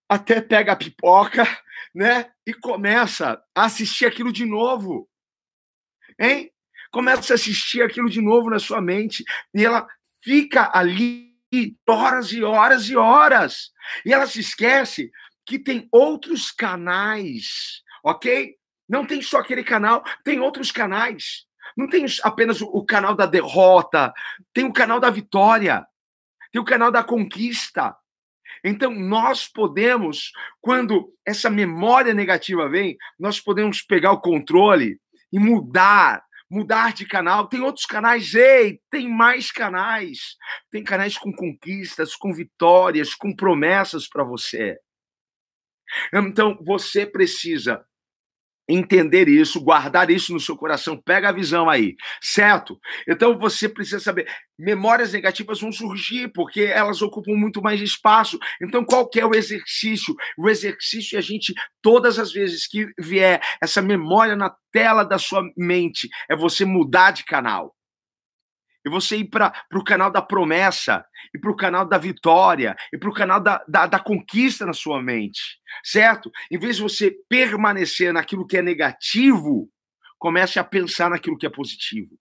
até 0.08 0.40
pega 0.40 0.72
a 0.72 0.76
pipoca, 0.76 1.46
né? 1.94 2.30
E 2.46 2.54
começa 2.54 3.40
a 3.54 3.64
assistir 3.64 4.06
aquilo 4.06 4.32
de 4.32 4.46
novo. 4.46 5.09
Hein? 6.20 6.52
Começa 6.92 7.32
a 7.32 7.36
assistir 7.36 7.82
aquilo 7.82 8.10
de 8.10 8.20
novo 8.20 8.50
na 8.50 8.58
sua 8.58 8.80
mente 8.80 9.24
e 9.54 9.64
ela 9.64 9.88
fica 10.22 10.70
ali 10.74 11.30
horas 11.88 12.32
e 12.32 12.42
horas 12.44 12.88
e 12.88 12.96
horas. 12.96 13.70
E 14.04 14.12
ela 14.12 14.26
se 14.26 14.40
esquece 14.40 15.10
que 15.46 15.58
tem 15.58 15.88
outros 15.90 16.50
canais, 16.50 17.82
ok? 18.04 18.54
Não 18.88 19.06
tem 19.06 19.22
só 19.22 19.38
aquele 19.38 19.64
canal, 19.64 20.04
tem 20.22 20.40
outros 20.40 20.70
canais. 20.70 21.46
Não 21.76 21.88
tem 21.88 22.04
apenas 22.22 22.60
o 22.60 22.84
canal 22.84 23.14
da 23.14 23.26
derrota, 23.26 24.12
tem 24.52 24.64
o 24.64 24.72
canal 24.72 25.00
da 25.00 25.08
vitória, 25.08 25.86
tem 26.52 26.60
o 26.60 26.64
canal 26.64 26.90
da 26.90 27.02
conquista. 27.02 27.96
Então, 28.64 28.92
nós 28.92 29.48
podemos, 29.48 30.32
quando 30.60 31.14
essa 31.24 31.48
memória 31.48 32.12
negativa 32.12 32.68
vem, 32.68 32.96
nós 33.18 33.40
podemos 33.40 33.80
pegar 33.80 34.12
o 34.12 34.20
controle 34.20 35.00
e 35.32 35.38
mudar, 35.38 36.24
mudar 36.50 36.92
de 36.92 37.06
canal. 37.06 37.48
Tem 37.48 37.60
outros 37.60 37.86
canais, 37.86 38.34
ei, 38.34 38.80
tem 38.90 39.08
mais 39.08 39.50
canais. 39.50 40.36
Tem 40.70 40.82
canais 40.82 41.16
com 41.16 41.32
conquistas, 41.32 42.16
com 42.16 42.32
vitórias, 42.32 43.14
com 43.14 43.34
promessas 43.34 44.08
para 44.08 44.24
você. 44.24 44.78
Então, 46.12 46.58
você 46.62 47.04
precisa 47.04 47.84
entender 48.70 49.28
isso, 49.28 49.60
guardar 49.60 50.10
isso 50.10 50.32
no 50.32 50.40
seu 50.40 50.56
coração. 50.56 50.96
Pega 50.96 51.28
a 51.28 51.32
visão 51.32 51.68
aí, 51.68 51.96
certo? 52.22 52.78
Então 53.08 53.38
você 53.38 53.68
precisa 53.68 54.00
saber, 54.00 54.26
memórias 54.58 55.12
negativas 55.12 55.60
vão 55.60 55.72
surgir 55.72 56.30
porque 56.32 56.62
elas 56.62 57.02
ocupam 57.02 57.34
muito 57.34 57.60
mais 57.60 57.80
espaço. 57.80 58.38
Então 58.62 58.84
qual 58.84 59.08
que 59.08 59.20
é 59.20 59.26
o 59.26 59.34
exercício? 59.34 60.14
O 60.38 60.48
exercício 60.48 61.16
é 61.16 61.18
a 61.18 61.22
gente 61.22 61.54
todas 61.82 62.18
as 62.18 62.32
vezes 62.32 62.66
que 62.66 62.86
vier 62.98 63.40
essa 63.62 63.82
memória 63.82 64.36
na 64.36 64.54
tela 64.72 65.02
da 65.02 65.18
sua 65.18 65.42
mente, 65.56 66.08
é 66.28 66.36
você 66.36 66.64
mudar 66.64 67.10
de 67.10 67.24
canal 67.24 67.74
e 68.84 68.90
você 68.90 69.16
ir 69.18 69.24
para 69.24 69.52
o 69.74 69.84
canal 69.84 70.10
da 70.10 70.22
promessa, 70.22 71.04
e 71.34 71.38
para 71.38 71.50
o 71.50 71.56
canal 71.56 71.86
da 71.86 71.98
vitória, 71.98 72.76
e 72.92 72.98
para 72.98 73.10
o 73.10 73.14
canal 73.14 73.40
da, 73.40 73.62
da, 73.68 73.86
da, 73.86 73.98
conquista 73.98 74.64
na 74.64 74.72
sua 74.72 75.02
mente, 75.02 75.58
certo? 75.84 76.30
Em 76.50 76.58
vez 76.58 76.76
de 76.76 76.82
você 76.82 77.14
permanecer 77.28 78.12
naquilo 78.12 78.46
que 78.46 78.56
é 78.56 78.62
negativo, 78.62 79.68
comece 80.18 80.58
a 80.58 80.64
pensar 80.64 81.10
naquilo 81.10 81.36
que 81.36 81.46
é 81.46 81.50
positivo. 81.50 82.18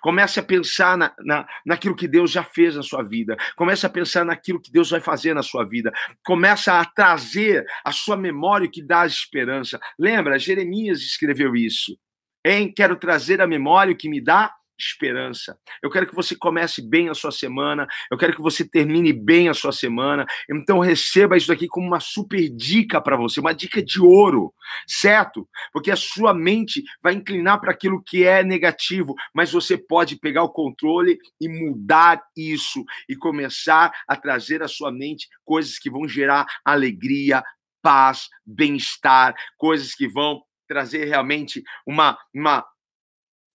Comece 0.00 0.40
a 0.40 0.42
pensar 0.42 0.96
na, 0.98 1.14
na, 1.20 1.46
naquilo 1.64 1.94
que 1.94 2.08
Deus 2.08 2.30
já 2.32 2.42
fez 2.42 2.74
na 2.74 2.82
sua 2.82 3.02
vida. 3.02 3.36
Comece 3.54 3.86
a 3.86 3.90
pensar 3.90 4.24
naquilo 4.24 4.60
que 4.60 4.70
Deus 4.70 4.90
vai 4.90 5.00
fazer 5.00 5.32
na 5.32 5.42
sua 5.42 5.64
vida. 5.64 5.92
Comece 6.24 6.70
a 6.70 6.84
trazer 6.84 7.64
a 7.84 7.92
sua 7.92 8.16
memória 8.16 8.68
que 8.68 8.82
dá 8.82 9.06
esperança. 9.06 9.78
Lembra, 9.98 10.38
Jeremias 10.38 11.00
escreveu 11.00 11.54
isso. 11.54 11.96
Hein? 12.44 12.72
Quero 12.74 12.96
trazer 12.96 13.40
a 13.40 13.46
memória 13.46 13.94
que 13.94 14.08
me 14.08 14.20
dá 14.20 14.55
esperança. 14.78 15.58
Eu 15.82 15.90
quero 15.90 16.06
que 16.06 16.14
você 16.14 16.36
comece 16.36 16.82
bem 16.82 17.08
a 17.08 17.14
sua 17.14 17.30
semana, 17.32 17.86
eu 18.10 18.18
quero 18.18 18.34
que 18.34 18.42
você 18.42 18.68
termine 18.68 19.12
bem 19.12 19.48
a 19.48 19.54
sua 19.54 19.72
semana. 19.72 20.26
Então 20.50 20.78
receba 20.78 21.36
isso 21.36 21.52
aqui 21.52 21.66
como 21.66 21.86
uma 21.86 22.00
super 22.00 22.48
dica 22.48 23.00
para 23.00 23.16
você, 23.16 23.40
uma 23.40 23.54
dica 23.54 23.82
de 23.82 24.00
ouro, 24.00 24.52
certo? 24.86 25.48
Porque 25.72 25.90
a 25.90 25.96
sua 25.96 26.34
mente 26.34 26.82
vai 27.02 27.14
inclinar 27.14 27.60
para 27.60 27.72
aquilo 27.72 28.02
que 28.02 28.24
é 28.24 28.42
negativo, 28.42 29.14
mas 29.34 29.52
você 29.52 29.76
pode 29.76 30.16
pegar 30.16 30.42
o 30.42 30.52
controle 30.52 31.18
e 31.40 31.48
mudar 31.48 32.22
isso 32.36 32.84
e 33.08 33.16
começar 33.16 33.92
a 34.06 34.16
trazer 34.16 34.62
à 34.62 34.68
sua 34.68 34.92
mente 34.92 35.28
coisas 35.44 35.78
que 35.78 35.90
vão 35.90 36.06
gerar 36.06 36.46
alegria, 36.64 37.42
paz, 37.82 38.28
bem-estar, 38.44 39.34
coisas 39.56 39.94
que 39.94 40.08
vão 40.08 40.42
trazer 40.66 41.04
realmente 41.04 41.62
uma, 41.86 42.18
uma 42.34 42.64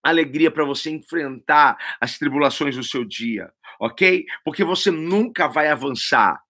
alegria 0.04 0.52
para 0.52 0.66
você 0.66 0.90
enfrentar 0.90 1.78
as 2.00 2.18
tribulações 2.18 2.76
do 2.76 2.84
seu 2.84 3.06
dia, 3.06 3.52
ok? 3.80 4.26
Porque 4.44 4.64
você 4.64 4.90
nunca 4.90 5.48
vai 5.48 5.68
avançar, 5.68 6.42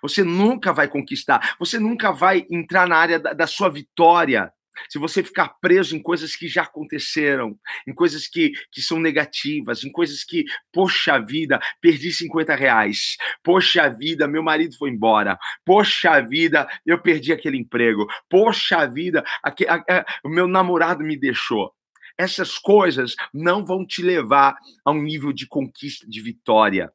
você 0.00 0.22
nunca 0.22 0.72
vai 0.72 0.88
conquistar, 0.88 1.56
você 1.58 1.78
nunca 1.78 2.12
vai 2.12 2.46
entrar 2.50 2.86
na 2.86 2.96
área 2.96 3.18
da, 3.18 3.32
da 3.32 3.46
sua 3.46 3.68
vitória. 3.68 4.52
Se 4.88 4.98
você 4.98 5.22
ficar 5.22 5.50
preso 5.60 5.96
em 5.96 6.02
coisas 6.02 6.34
que 6.34 6.48
já 6.48 6.62
aconteceram, 6.62 7.56
em 7.86 7.94
coisas 7.94 8.26
que, 8.26 8.52
que 8.72 8.82
são 8.82 8.98
negativas, 8.98 9.84
em 9.84 9.92
coisas 9.92 10.24
que, 10.24 10.44
poxa 10.72 11.18
vida, 11.18 11.60
perdi 11.80 12.12
50 12.12 12.56
reais, 12.56 13.16
poxa 13.42 13.88
vida, 13.88 14.26
meu 14.26 14.42
marido 14.42 14.76
foi 14.76 14.90
embora, 14.90 15.38
poxa 15.64 16.20
vida, 16.20 16.66
eu 16.84 17.00
perdi 17.00 17.32
aquele 17.32 17.56
emprego, 17.56 18.06
poxa 18.28 18.84
vida, 18.86 19.24
o 20.24 20.28
meu 20.28 20.48
namorado 20.48 21.04
me 21.04 21.16
deixou 21.16 21.72
essas 22.18 22.58
coisas 22.58 23.14
não 23.32 23.64
vão 23.64 23.84
te 23.86 24.02
levar 24.02 24.56
a 24.84 24.90
um 24.90 25.02
nível 25.02 25.32
de 25.32 25.46
conquista, 25.46 26.06
de 26.08 26.20
vitória. 26.20 26.92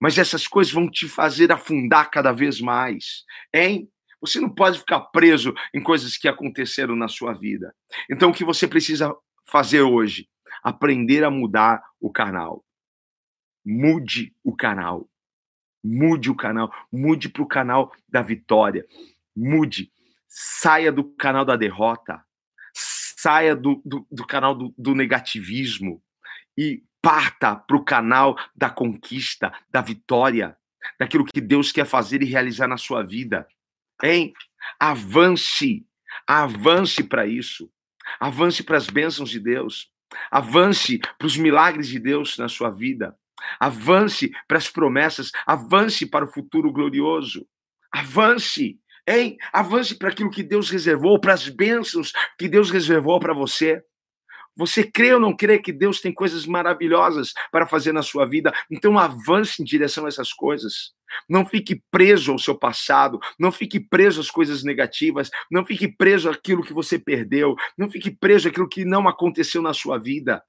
Mas 0.00 0.18
essas 0.18 0.46
coisas 0.46 0.72
vão 0.72 0.90
te 0.90 1.08
fazer 1.08 1.50
afundar 1.52 2.10
cada 2.10 2.32
vez 2.32 2.60
mais, 2.60 3.24
hein? 3.52 3.90
Você 4.20 4.40
não 4.40 4.48
pode 4.48 4.78
ficar 4.78 5.00
preso 5.00 5.54
em 5.74 5.82
coisas 5.82 6.16
que 6.16 6.26
aconteceram 6.26 6.96
na 6.96 7.06
sua 7.06 7.32
vida. 7.32 7.74
Então, 8.10 8.30
o 8.30 8.32
que 8.32 8.44
você 8.44 8.66
precisa 8.66 9.14
fazer 9.44 9.82
hoje? 9.82 10.28
Aprender 10.62 11.22
a 11.22 11.30
mudar 11.30 11.82
o 12.00 12.10
canal. 12.10 12.64
Mude 13.64 14.34
o 14.42 14.56
canal. 14.56 15.08
Mude 15.84 16.30
o 16.30 16.34
canal. 16.34 16.72
Mude 16.90 17.28
para 17.28 17.42
o 17.42 17.46
canal 17.46 17.92
da 18.08 18.22
vitória. 18.22 18.86
Mude. 19.34 19.92
Saia 20.28 20.90
do 20.90 21.04
canal 21.04 21.44
da 21.44 21.56
derrota 21.56 22.25
saia 23.26 23.56
do, 23.56 23.82
do, 23.84 24.06
do 24.08 24.24
canal 24.24 24.54
do, 24.54 24.72
do 24.78 24.94
negativismo 24.94 26.00
e 26.56 26.84
parta 27.02 27.56
para 27.56 27.76
o 27.76 27.84
canal 27.84 28.38
da 28.54 28.70
conquista, 28.70 29.52
da 29.68 29.80
vitória, 29.80 30.56
daquilo 30.96 31.24
que 31.24 31.40
Deus 31.40 31.72
quer 31.72 31.86
fazer 31.86 32.22
e 32.22 32.26
realizar 32.26 32.68
na 32.68 32.76
sua 32.76 33.02
vida. 33.02 33.44
Hein? 34.00 34.32
Avance, 34.78 35.84
avance 36.24 37.02
para 37.02 37.26
isso. 37.26 37.68
Avance 38.20 38.62
para 38.62 38.76
as 38.76 38.88
bênçãos 38.88 39.30
de 39.30 39.40
Deus. 39.40 39.90
Avance 40.30 41.00
para 41.18 41.26
os 41.26 41.36
milagres 41.36 41.88
de 41.88 41.98
Deus 41.98 42.38
na 42.38 42.48
sua 42.48 42.70
vida. 42.70 43.18
Avance 43.58 44.30
para 44.46 44.58
as 44.58 44.70
promessas. 44.70 45.32
Avance 45.44 46.06
para 46.06 46.24
o 46.24 46.32
futuro 46.32 46.70
glorioso. 46.70 47.44
Avance. 47.90 48.78
Hein? 49.06 49.36
Avance 49.52 49.94
para 49.94 50.08
aquilo 50.08 50.30
que 50.30 50.42
Deus 50.42 50.68
reservou, 50.70 51.20
para 51.20 51.34
as 51.34 51.48
bênçãos 51.48 52.12
que 52.38 52.48
Deus 52.48 52.70
reservou 52.70 53.20
para 53.20 53.32
você. 53.32 53.82
Você 54.56 54.82
crê 54.82 55.12
ou 55.12 55.20
não 55.20 55.36
crê 55.36 55.58
que 55.58 55.70
Deus 55.70 56.00
tem 56.00 56.12
coisas 56.12 56.46
maravilhosas 56.46 57.34
para 57.52 57.66
fazer 57.66 57.92
na 57.92 58.02
sua 58.02 58.24
vida? 58.24 58.52
Então 58.70 58.98
avance 58.98 59.60
em 59.60 59.64
direção 59.64 60.06
a 60.06 60.08
essas 60.08 60.32
coisas. 60.32 60.94
Não 61.28 61.44
fique 61.44 61.82
preso 61.90 62.32
ao 62.32 62.38
seu 62.38 62.58
passado, 62.58 63.20
não 63.38 63.52
fique 63.52 63.78
preso 63.78 64.20
às 64.20 64.30
coisas 64.30 64.64
negativas, 64.64 65.30
não 65.50 65.64
fique 65.64 65.86
preso 65.86 66.30
àquilo 66.30 66.64
que 66.64 66.72
você 66.72 66.98
perdeu, 66.98 67.54
não 67.76 67.90
fique 67.90 68.10
preso 68.10 68.48
àquilo 68.48 68.68
que 68.68 68.84
não 68.84 69.06
aconteceu 69.06 69.60
na 69.60 69.74
sua 69.74 69.98
vida. 69.98 70.42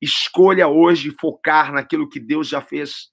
Escolha 0.00 0.68
hoje 0.68 1.14
focar 1.20 1.72
naquilo 1.72 2.08
que 2.08 2.20
Deus 2.20 2.48
já 2.48 2.60
fez. 2.60 3.11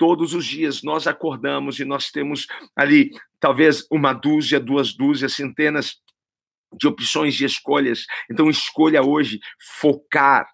Todos 0.00 0.32
os 0.32 0.46
dias 0.46 0.82
nós 0.82 1.06
acordamos 1.06 1.78
e 1.78 1.84
nós 1.84 2.10
temos 2.10 2.46
ali 2.74 3.10
talvez 3.38 3.86
uma 3.90 4.14
dúzia, 4.14 4.58
duas 4.58 4.94
dúzias, 4.94 5.34
centenas 5.34 5.96
de 6.72 6.88
opções 6.88 7.34
de 7.34 7.44
escolhas. 7.44 8.06
Então 8.30 8.48
escolha 8.48 9.02
hoje 9.02 9.40
focar. 9.78 10.48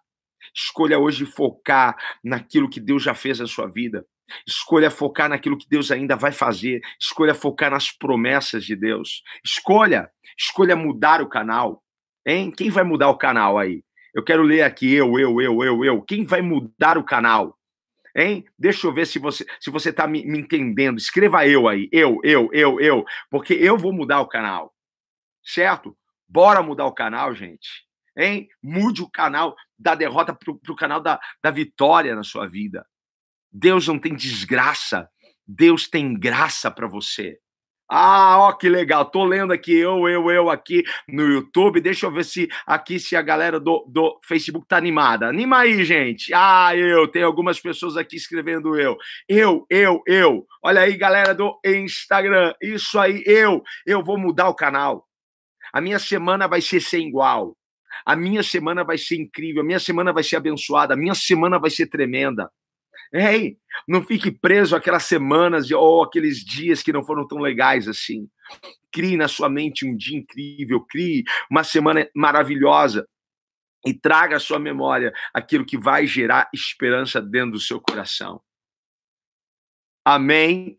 Escolha 0.52 0.98
hoje 0.98 1.24
focar 1.24 1.94
naquilo 2.24 2.68
que 2.68 2.80
Deus 2.80 3.04
já 3.04 3.14
fez 3.14 3.38
na 3.38 3.46
sua 3.46 3.68
vida. 3.68 4.04
Escolha 4.44 4.90
focar 4.90 5.28
naquilo 5.28 5.56
que 5.56 5.68
Deus 5.68 5.92
ainda 5.92 6.16
vai 6.16 6.32
fazer. 6.32 6.80
Escolha 7.00 7.32
focar 7.32 7.70
nas 7.70 7.92
promessas 7.92 8.64
de 8.64 8.74
Deus. 8.74 9.22
Escolha, 9.44 10.10
escolha 10.36 10.74
mudar 10.74 11.22
o 11.22 11.28
canal. 11.28 11.84
Hein? 12.26 12.50
Quem 12.50 12.68
vai 12.68 12.82
mudar 12.82 13.10
o 13.10 13.16
canal 13.16 13.56
aí? 13.56 13.84
Eu 14.12 14.24
quero 14.24 14.42
ler 14.42 14.62
aqui 14.62 14.92
eu, 14.92 15.16
eu, 15.20 15.40
eu, 15.40 15.62
eu, 15.62 15.84
eu. 15.84 16.02
Quem 16.02 16.24
vai 16.24 16.42
mudar 16.42 16.98
o 16.98 17.04
canal? 17.04 17.55
Hein? 18.16 18.46
Deixa 18.58 18.86
eu 18.86 18.94
ver 18.94 19.06
se 19.06 19.18
você 19.18 19.44
se 19.60 19.70
você 19.70 19.90
está 19.90 20.06
me, 20.06 20.24
me 20.24 20.38
entendendo. 20.38 20.96
Escreva 20.96 21.46
eu 21.46 21.68
aí, 21.68 21.86
eu, 21.92 22.18
eu, 22.24 22.48
eu, 22.50 22.80
eu, 22.80 23.04
porque 23.30 23.52
eu 23.52 23.76
vou 23.76 23.92
mudar 23.92 24.20
o 24.20 24.28
canal, 24.28 24.74
certo? 25.44 25.96
Bora 26.26 26.62
mudar 26.62 26.86
o 26.86 26.94
canal, 26.94 27.34
gente. 27.34 27.86
Hein? 28.16 28.48
Mude 28.62 29.02
o 29.02 29.10
canal 29.10 29.54
da 29.78 29.94
derrota 29.94 30.34
para 30.34 30.50
o 30.50 30.76
canal 30.76 31.00
da, 31.00 31.20
da 31.42 31.50
vitória 31.50 32.16
na 32.16 32.22
sua 32.22 32.46
vida. 32.46 32.86
Deus 33.52 33.86
não 33.86 33.98
tem 33.98 34.14
desgraça, 34.14 35.10
Deus 35.46 35.86
tem 35.86 36.18
graça 36.18 36.70
para 36.70 36.88
você. 36.88 37.38
Ah, 37.88 38.38
ó, 38.40 38.52
que 38.52 38.68
legal. 38.68 39.04
Tô 39.04 39.24
lendo 39.24 39.52
aqui, 39.52 39.72
eu, 39.72 40.08
eu, 40.08 40.28
eu 40.30 40.50
aqui 40.50 40.82
no 41.08 41.22
YouTube. 41.22 41.80
Deixa 41.80 42.06
eu 42.06 42.10
ver 42.10 42.24
se 42.24 42.48
aqui 42.66 42.98
se 42.98 43.14
a 43.14 43.22
galera 43.22 43.60
do, 43.60 43.84
do 43.88 44.18
Facebook 44.24 44.66
tá 44.66 44.76
animada. 44.76 45.28
Anima 45.28 45.58
aí, 45.58 45.84
gente. 45.84 46.32
Ah, 46.34 46.74
eu. 46.76 47.06
Tem 47.06 47.22
algumas 47.22 47.60
pessoas 47.60 47.96
aqui 47.96 48.16
escrevendo 48.16 48.78
eu. 48.78 48.96
Eu, 49.28 49.64
eu, 49.70 50.02
eu. 50.06 50.44
Olha 50.62 50.80
aí, 50.80 50.96
galera 50.96 51.32
do 51.32 51.58
Instagram. 51.64 52.52
Isso 52.60 52.98
aí, 52.98 53.22
eu. 53.24 53.62
Eu 53.86 54.02
vou 54.02 54.18
mudar 54.18 54.48
o 54.48 54.54
canal. 54.54 55.06
A 55.72 55.80
minha 55.80 55.98
semana 56.00 56.48
vai 56.48 56.60
ser 56.60 56.80
sem 56.80 57.06
igual. 57.06 57.56
A 58.04 58.16
minha 58.16 58.42
semana 58.42 58.82
vai 58.84 58.98
ser 58.98 59.16
incrível. 59.16 59.62
A 59.62 59.64
minha 59.64 59.80
semana 59.80 60.12
vai 60.12 60.24
ser 60.24 60.36
abençoada. 60.36 60.94
A 60.94 60.96
minha 60.96 61.14
semana 61.14 61.58
vai 61.58 61.70
ser 61.70 61.86
tremenda. 61.86 62.50
Ei, 63.12 63.58
não 63.86 64.02
fique 64.02 64.30
preso 64.30 64.74
aquelas 64.74 65.04
semanas 65.04 65.70
ou 65.70 66.02
aqueles 66.02 66.44
dias 66.44 66.82
que 66.82 66.92
não 66.92 67.04
foram 67.04 67.26
tão 67.26 67.38
legais 67.38 67.88
assim. 67.88 68.28
Crie 68.90 69.16
na 69.16 69.28
sua 69.28 69.48
mente 69.48 69.86
um 69.86 69.96
dia 69.96 70.18
incrível, 70.18 70.80
crie 70.80 71.24
uma 71.50 71.62
semana 71.62 72.08
maravilhosa 72.14 73.06
e 73.84 73.94
traga 73.94 74.36
à 74.36 74.40
sua 74.40 74.58
memória 74.58 75.12
aquilo 75.32 75.64
que 75.64 75.78
vai 75.78 76.06
gerar 76.06 76.50
esperança 76.52 77.20
dentro 77.20 77.52
do 77.52 77.60
seu 77.60 77.80
coração. 77.80 78.40
Amém? 80.04 80.78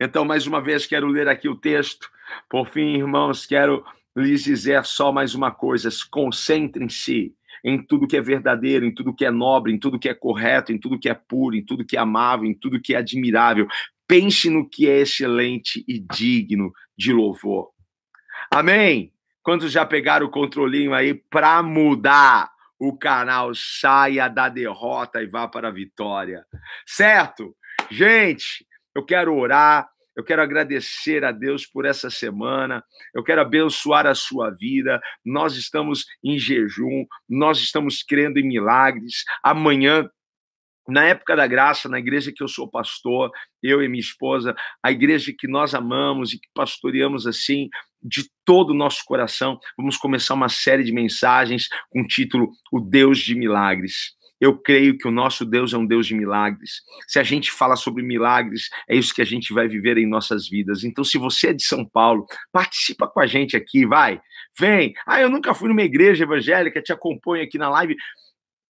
Então, 0.00 0.24
mais 0.24 0.46
uma 0.46 0.60
vez, 0.60 0.86
quero 0.86 1.06
ler 1.06 1.28
aqui 1.28 1.48
o 1.48 1.56
texto. 1.56 2.10
Por 2.48 2.68
fim, 2.68 2.96
irmãos, 2.96 3.44
quero 3.44 3.84
lhes 4.16 4.44
dizer 4.44 4.84
só 4.84 5.10
mais 5.10 5.34
uma 5.34 5.50
coisa: 5.50 5.88
concentrem-se 6.10 7.34
em 7.64 7.78
tudo 7.78 8.06
que 8.06 8.16
é 8.16 8.20
verdadeiro, 8.20 8.86
em 8.86 8.94
tudo 8.94 9.14
que 9.14 9.24
é 9.24 9.30
nobre, 9.30 9.72
em 9.72 9.78
tudo 9.78 9.98
que 9.98 10.08
é 10.08 10.14
correto, 10.14 10.72
em 10.72 10.78
tudo 10.78 10.98
que 10.98 11.08
é 11.08 11.14
puro, 11.14 11.56
em 11.56 11.64
tudo 11.64 11.84
que 11.84 11.96
é 11.96 12.00
amável, 12.00 12.46
em 12.46 12.54
tudo 12.54 12.80
que 12.80 12.94
é 12.94 12.98
admirável. 12.98 13.66
Pense 14.06 14.48
no 14.48 14.68
que 14.68 14.88
é 14.88 15.00
excelente 15.00 15.84
e 15.86 15.98
digno 15.98 16.72
de 16.96 17.12
louvor. 17.12 17.70
Amém? 18.50 19.12
Quantos 19.42 19.72
já 19.72 19.84
pegaram 19.84 20.26
o 20.26 20.30
controlinho 20.30 20.94
aí 20.94 21.14
para 21.14 21.62
mudar 21.62 22.50
o 22.78 22.96
canal? 22.96 23.52
Saia 23.54 24.28
da 24.28 24.48
derrota 24.48 25.22
e 25.22 25.26
vá 25.26 25.48
para 25.48 25.68
a 25.68 25.72
vitória. 25.72 26.44
Certo? 26.86 27.54
Gente, 27.90 28.66
eu 28.94 29.04
quero 29.04 29.34
orar 29.34 29.88
eu 30.18 30.24
quero 30.24 30.42
agradecer 30.42 31.24
a 31.24 31.30
Deus 31.30 31.64
por 31.64 31.86
essa 31.86 32.10
semana. 32.10 32.82
Eu 33.14 33.22
quero 33.22 33.40
abençoar 33.40 34.04
a 34.04 34.16
sua 34.16 34.50
vida. 34.50 35.00
Nós 35.24 35.54
estamos 35.54 36.06
em 36.24 36.36
jejum, 36.36 37.06
nós 37.28 37.60
estamos 37.60 38.02
crendo 38.02 38.40
em 38.40 38.42
milagres. 38.42 39.22
Amanhã 39.44 40.10
na 40.88 41.04
época 41.04 41.36
da 41.36 41.46
graça, 41.46 41.88
na 41.88 42.00
igreja 42.00 42.32
que 42.34 42.42
eu 42.42 42.48
sou 42.48 42.68
pastor, 42.68 43.30
eu 43.62 43.80
e 43.80 43.88
minha 43.88 44.00
esposa, 44.00 44.56
a 44.82 44.90
igreja 44.90 45.32
que 45.38 45.46
nós 45.46 45.72
amamos 45.72 46.32
e 46.32 46.40
que 46.40 46.48
pastoreamos 46.52 47.24
assim, 47.24 47.68
de 48.02 48.28
todo 48.44 48.70
o 48.70 48.76
nosso 48.76 49.04
coração, 49.04 49.56
vamos 49.76 49.96
começar 49.96 50.34
uma 50.34 50.48
série 50.48 50.82
de 50.82 50.90
mensagens 50.90 51.68
com 51.90 52.00
o 52.00 52.06
título 52.06 52.50
O 52.72 52.80
Deus 52.80 53.18
de 53.18 53.36
Milagres. 53.36 54.17
Eu 54.40 54.56
creio 54.56 54.96
que 54.96 55.08
o 55.08 55.10
nosso 55.10 55.44
Deus 55.44 55.72
é 55.72 55.78
um 55.78 55.86
Deus 55.86 56.06
de 56.06 56.14
milagres. 56.14 56.82
Se 57.06 57.18
a 57.18 57.22
gente 57.22 57.50
fala 57.50 57.76
sobre 57.76 58.02
milagres, 58.02 58.68
é 58.88 58.96
isso 58.96 59.14
que 59.14 59.22
a 59.22 59.26
gente 59.26 59.52
vai 59.52 59.66
viver 59.66 59.98
em 59.98 60.06
nossas 60.06 60.48
vidas. 60.48 60.84
Então, 60.84 61.02
se 61.02 61.18
você 61.18 61.48
é 61.48 61.52
de 61.52 61.62
São 61.62 61.84
Paulo, 61.84 62.26
participa 62.52 63.08
com 63.08 63.20
a 63.20 63.26
gente 63.26 63.56
aqui, 63.56 63.84
vai. 63.84 64.20
Vem. 64.58 64.92
Ah, 65.06 65.20
eu 65.20 65.28
nunca 65.28 65.54
fui 65.54 65.68
numa 65.68 65.82
igreja 65.82 66.24
evangélica, 66.24 66.82
te 66.82 66.92
acompanho 66.92 67.44
aqui 67.44 67.58
na 67.58 67.68
live. 67.68 67.96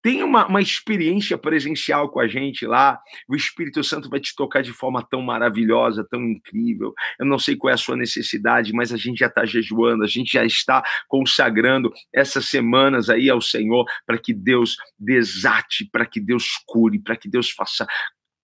Tem 0.07 0.23
uma, 0.23 0.47
uma 0.47 0.63
experiência 0.63 1.37
presencial 1.37 2.09
com 2.09 2.21
a 2.21 2.29
gente 2.29 2.65
lá. 2.65 2.97
O 3.29 3.35
Espírito 3.35 3.83
Santo 3.83 4.09
vai 4.09 4.21
te 4.21 4.37
tocar 4.37 4.63
de 4.63 4.73
forma 4.73 5.03
tão 5.03 5.21
maravilhosa, 5.21 6.07
tão 6.09 6.23
incrível. 6.23 6.95
Eu 7.19 7.27
não 7.27 7.41
sei 7.41 7.57
qual 7.57 7.73
é 7.73 7.75
a 7.75 7.77
sua 7.77 7.97
necessidade, 7.97 8.73
mas 8.73 8.93
a 8.93 8.97
gente 8.97 9.19
já 9.19 9.27
está 9.27 9.45
jejuando, 9.45 10.05
a 10.05 10.07
gente 10.07 10.35
já 10.35 10.45
está 10.45 10.81
consagrando 11.09 11.93
essas 12.15 12.49
semanas 12.49 13.11
aí 13.11 13.29
ao 13.29 13.41
Senhor 13.41 13.85
para 14.07 14.17
que 14.17 14.33
Deus 14.33 14.77
desate, 14.97 15.85
para 15.91 16.07
que 16.07 16.21
Deus 16.21 16.53
cure, 16.65 17.01
para 17.01 17.17
que 17.17 17.29
Deus 17.29 17.51
faça 17.51 17.85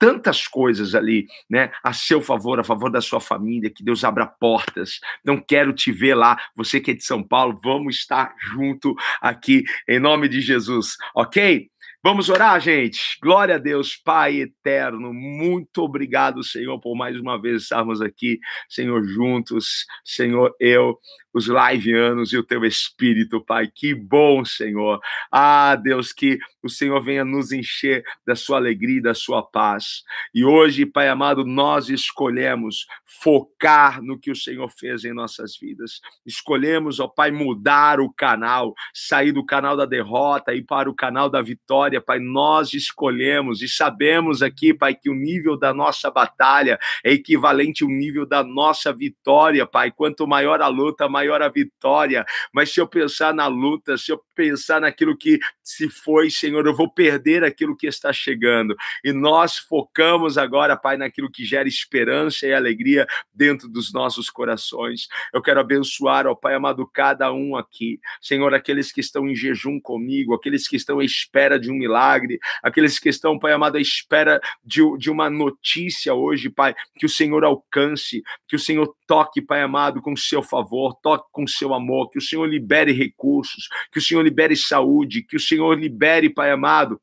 tantas 0.02 0.48
coisas 0.48 0.96
ali, 0.96 1.28
né, 1.48 1.70
a 1.80 1.92
seu 1.92 2.20
favor, 2.20 2.58
a 2.58 2.64
favor 2.64 2.90
da 2.90 3.00
sua 3.00 3.20
família, 3.20 3.70
que 3.70 3.84
Deus 3.84 4.02
abra 4.02 4.26
portas. 4.26 4.98
Não 5.24 5.40
quero 5.40 5.72
te 5.72 5.92
ver 5.92 6.16
lá, 6.16 6.36
você 6.56 6.80
que 6.80 6.90
é 6.90 6.94
de 6.94 7.04
São 7.04 7.22
Paulo, 7.22 7.56
vamos 7.62 7.98
estar 7.98 8.34
junto 8.36 8.96
aqui 9.20 9.62
em 9.88 10.00
nome 10.00 10.28
de 10.28 10.40
Jesus, 10.40 10.96
ok? 11.14 11.70
Vamos 12.02 12.28
orar, 12.28 12.60
gente. 12.60 13.16
Glória 13.22 13.54
a 13.54 13.58
Deus, 13.58 13.96
Pai 13.96 14.40
eterno. 14.40 15.14
Muito 15.14 15.82
obrigado, 15.82 16.42
Senhor, 16.42 16.80
por 16.80 16.96
mais 16.96 17.16
uma 17.16 17.40
vez 17.40 17.62
estarmos 17.62 18.02
aqui, 18.02 18.40
Senhor, 18.68 19.04
juntos. 19.06 19.86
Senhor, 20.04 20.52
eu 20.58 20.98
os 21.34 21.46
liveanos 21.46 22.32
e 22.32 22.38
o 22.38 22.44
teu 22.44 22.64
espírito, 22.64 23.40
Pai. 23.40 23.68
Que 23.72 23.94
bom, 23.94 24.44
Senhor. 24.44 25.00
Ah, 25.30 25.76
Deus, 25.76 26.12
que 26.12 26.38
o 26.62 26.68
Senhor 26.68 27.02
venha 27.02 27.24
nos 27.24 27.52
encher 27.52 28.04
da 28.26 28.36
sua 28.36 28.58
alegria 28.58 28.98
e 28.98 29.02
da 29.02 29.14
sua 29.14 29.42
paz. 29.42 30.02
E 30.34 30.44
hoje, 30.44 30.86
Pai 30.86 31.08
amado, 31.08 31.44
nós 31.44 31.88
escolhemos 31.88 32.86
focar 33.20 34.02
no 34.02 34.18
que 34.18 34.30
o 34.30 34.36
Senhor 34.36 34.68
fez 34.70 35.04
em 35.04 35.12
nossas 35.12 35.56
vidas. 35.56 36.00
Escolhemos, 36.24 37.00
ó 37.00 37.08
Pai, 37.08 37.30
mudar 37.30 38.00
o 38.00 38.12
canal, 38.12 38.74
sair 38.94 39.32
do 39.32 39.44
canal 39.44 39.76
da 39.76 39.86
derrota 39.86 40.54
e 40.54 40.62
para 40.62 40.88
o 40.88 40.94
canal 40.94 41.28
da 41.28 41.42
vitória, 41.42 42.00
Pai. 42.00 42.18
Nós 42.18 42.74
escolhemos 42.74 43.62
e 43.62 43.68
sabemos 43.68 44.42
aqui, 44.42 44.72
Pai, 44.72 44.94
que 44.94 45.10
o 45.10 45.14
nível 45.14 45.56
da 45.56 45.74
nossa 45.74 46.10
batalha 46.10 46.78
é 47.04 47.12
equivalente 47.12 47.84
ao 47.84 47.90
nível 47.90 48.26
da 48.26 48.44
nossa 48.44 48.92
vitória, 48.92 49.66
Pai. 49.66 49.90
Quanto 49.90 50.26
maior 50.26 50.60
a 50.62 50.68
luta, 50.68 51.08
maior 51.08 51.21
maior 51.22 51.40
a 51.40 51.48
vitória. 51.48 52.24
Mas 52.52 52.72
se 52.72 52.80
eu 52.80 52.86
pensar 52.86 53.32
na 53.32 53.46
luta, 53.46 53.96
se 53.96 54.10
eu 54.10 54.20
pensar 54.34 54.80
naquilo 54.80 55.16
que 55.16 55.38
se 55.62 55.88
foi, 55.88 56.30
Senhor, 56.30 56.66
eu 56.66 56.74
vou 56.74 56.90
perder 56.90 57.44
aquilo 57.44 57.76
que 57.76 57.86
está 57.86 58.12
chegando. 58.12 58.74
E 59.04 59.12
nós 59.12 59.56
focamos 59.56 60.36
agora, 60.36 60.76
Pai, 60.76 60.96
naquilo 60.96 61.30
que 61.30 61.44
gera 61.44 61.68
esperança 61.68 62.46
e 62.46 62.52
alegria 62.52 63.06
dentro 63.32 63.68
dos 63.68 63.92
nossos 63.92 64.28
corações. 64.28 65.06
Eu 65.32 65.40
quero 65.40 65.60
abençoar, 65.60 66.26
ó 66.26 66.34
Pai 66.34 66.54
amado, 66.54 66.88
cada 66.92 67.32
um 67.32 67.56
aqui. 67.56 68.00
Senhor, 68.20 68.52
aqueles 68.52 68.90
que 68.90 69.00
estão 69.00 69.28
em 69.28 69.36
jejum 69.36 69.80
comigo, 69.80 70.34
aqueles 70.34 70.66
que 70.66 70.76
estão 70.76 70.98
à 70.98 71.04
espera 71.04 71.58
de 71.58 71.70
um 71.70 71.74
milagre, 71.74 72.38
aqueles 72.62 72.98
que 72.98 73.08
estão, 73.08 73.38
Pai 73.38 73.52
amado, 73.52 73.76
à 73.76 73.80
espera 73.80 74.40
de, 74.64 74.80
de 74.98 75.10
uma 75.10 75.30
notícia 75.30 76.14
hoje, 76.14 76.50
Pai, 76.50 76.74
que 76.96 77.06
o 77.06 77.08
Senhor 77.08 77.44
alcance, 77.44 78.22
que 78.48 78.56
o 78.56 78.58
Senhor 78.58 78.92
toque, 79.12 79.42
Pai 79.42 79.60
amado, 79.60 80.00
com 80.00 80.16
seu 80.16 80.42
favor, 80.42 80.94
toque 81.02 81.28
com 81.30 81.46
seu 81.46 81.74
amor, 81.74 82.08
que 82.08 82.16
o 82.16 82.22
Senhor 82.22 82.46
libere 82.46 82.92
recursos, 82.92 83.68
que 83.92 83.98
o 83.98 84.02
Senhor 84.02 84.22
libere 84.22 84.56
saúde, 84.56 85.22
que 85.22 85.36
o 85.36 85.40
Senhor 85.40 85.78
libere, 85.78 86.30
Pai 86.30 86.50
amado, 86.50 86.98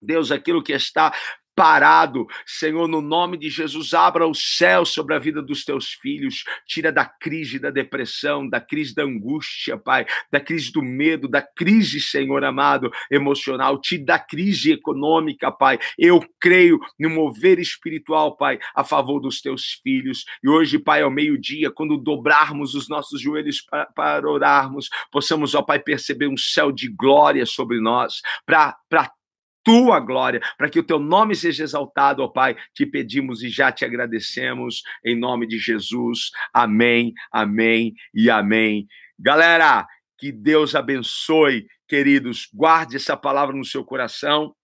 Deus, 0.00 0.32
aquilo 0.32 0.62
que 0.62 0.72
está 0.72 1.12
parado. 1.54 2.26
Senhor, 2.46 2.88
no 2.88 3.00
nome 3.00 3.36
de 3.36 3.48
Jesus, 3.48 3.94
abra 3.94 4.26
o 4.26 4.34
céu 4.34 4.84
sobre 4.84 5.14
a 5.14 5.18
vida 5.18 5.40
dos 5.40 5.64
teus 5.64 5.92
filhos. 5.92 6.44
Tira 6.66 6.90
da 6.92 7.04
crise 7.04 7.58
da 7.58 7.70
depressão, 7.70 8.48
da 8.48 8.60
crise 8.60 8.94
da 8.94 9.04
angústia, 9.04 9.78
Pai, 9.78 10.06
da 10.30 10.40
crise 10.40 10.72
do 10.72 10.82
medo, 10.82 11.28
da 11.28 11.42
crise, 11.42 12.00
Senhor 12.00 12.44
amado, 12.44 12.90
emocional. 13.10 13.80
Tira 13.80 14.04
da 14.04 14.18
crise 14.18 14.72
econômica, 14.72 15.50
Pai. 15.50 15.78
Eu 15.98 16.24
creio 16.40 16.78
no 16.98 17.08
mover 17.10 17.58
espiritual, 17.58 18.36
Pai, 18.36 18.58
a 18.74 18.84
favor 18.84 19.20
dos 19.20 19.40
teus 19.40 19.80
filhos. 19.82 20.24
E 20.42 20.48
hoje, 20.48 20.78
Pai, 20.78 21.02
ao 21.02 21.10
meio-dia, 21.10 21.70
quando 21.70 21.96
dobrarmos 21.96 22.74
os 22.74 22.88
nossos 22.88 23.20
joelhos 23.20 23.64
para, 23.94 24.28
orarmos, 24.28 24.88
possamos, 25.10 25.54
ó 25.54 25.62
Pai, 25.62 25.78
perceber 25.78 26.26
um 26.26 26.36
céu 26.36 26.72
de 26.72 26.88
glória 26.88 27.46
sobre 27.46 27.80
nós, 27.80 28.20
para 28.44 28.76
tua 29.64 29.98
glória, 29.98 30.40
para 30.58 30.68
que 30.68 30.78
o 30.78 30.82
teu 30.82 30.98
nome 30.98 31.34
seja 31.34 31.64
exaltado, 31.64 32.22
ó 32.22 32.28
Pai. 32.28 32.56
Te 32.74 32.84
pedimos 32.84 33.42
e 33.42 33.48
já 33.48 33.72
te 33.72 33.84
agradecemos 33.84 34.82
em 35.04 35.18
nome 35.18 35.46
de 35.46 35.58
Jesus. 35.58 36.30
Amém, 36.52 37.12
amém 37.32 37.94
e 38.14 38.30
amém. 38.30 38.86
Galera, 39.18 39.86
que 40.18 40.30
Deus 40.30 40.74
abençoe, 40.74 41.66
queridos. 41.88 42.48
Guarde 42.52 42.96
essa 42.96 43.16
palavra 43.16 43.56
no 43.56 43.64
seu 43.64 43.84
coração. 43.84 44.54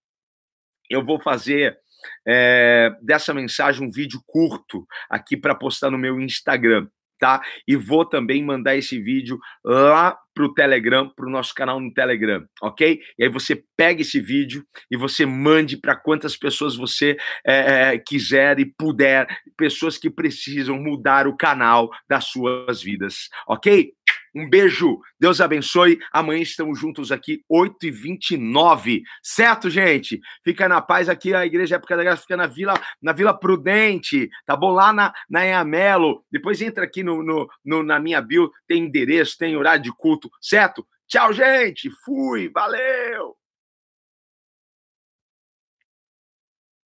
Eu 0.89 1.05
vou 1.05 1.21
fazer 1.21 1.79
é, 2.27 2.91
dessa 3.03 3.33
mensagem 3.33 3.87
um 3.87 3.91
vídeo 3.91 4.23
curto 4.27 4.87
aqui 5.09 5.37
para 5.37 5.55
postar 5.55 5.91
no 5.91 5.99
meu 5.99 6.21
Instagram. 6.21 6.89
Tá? 7.21 7.41
E 7.69 7.77
vou 7.77 8.05
também 8.05 8.43
mandar 8.43 8.75
esse 8.75 8.99
vídeo 8.99 9.39
lá 9.63 10.19
pro 10.35 10.55
Telegram, 10.55 11.09
pro 11.09 11.31
nosso 11.31 11.55
canal 11.55 11.79
no 11.79 11.93
Telegram, 11.93 12.45
ok? 12.63 13.01
E 13.19 13.25
aí 13.25 13.29
você 13.29 13.63
pega 13.77 14.01
esse 14.01 14.19
vídeo 14.19 14.65
e 14.91 14.97
você 14.97 15.27
mande 15.27 15.77
para 15.77 15.95
quantas 15.95 16.37
pessoas 16.37 16.75
você 16.75 17.17
é, 17.45 17.99
quiser 17.99 18.59
e 18.59 18.65
puder, 18.65 19.27
pessoas 19.57 19.99
que 19.99 20.09
precisam 20.09 20.79
mudar 20.79 21.27
o 21.27 21.37
canal 21.37 21.91
das 22.09 22.25
suas 22.25 22.83
vidas, 22.83 23.29
ok? 23.47 23.93
Um 24.35 24.49
beijo, 24.49 25.01
Deus 25.19 25.41
abençoe. 25.41 25.99
Amanhã 26.13 26.41
estamos 26.41 26.79
juntos 26.79 27.11
aqui, 27.11 27.43
8h29. 27.51 29.03
Certo, 29.23 29.69
gente? 29.69 30.21
Fica 30.45 30.69
na 30.69 30.81
paz 30.81 31.09
aqui, 31.09 31.35
a 31.35 31.45
Igreja 31.45 31.77
Época 31.77 31.97
da 31.97 32.05
Graça 32.05 32.23
fica 32.23 32.37
na 32.37 32.47
Vila, 32.47 32.75
na 33.03 33.13
Vila 33.13 33.35
Prudente, 33.37 34.31
tá 34.47 34.55
bom? 34.57 34.71
Lá 34.71 34.93
na, 34.93 35.13
na 35.29 35.45
Eamelo. 35.45 36.25
Depois 36.31 36.63
entra 36.63 36.85
aqui 36.85 37.03
no, 37.03 37.23
no, 37.23 37.49
no, 37.65 37.83
na 37.83 37.99
minha 37.99 38.21
bio, 38.21 38.51
tem 38.67 38.85
endereço, 38.85 39.37
tem 39.37 39.57
horário 39.57 39.83
de 39.83 39.93
culto, 39.93 40.31
certo? 40.41 40.87
Tchau, 41.09 41.33
gente. 41.33 41.91
Fui, 42.05 42.49
valeu. 42.51 43.37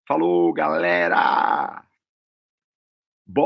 Falou, 0.07 0.53
galera. 0.53 1.84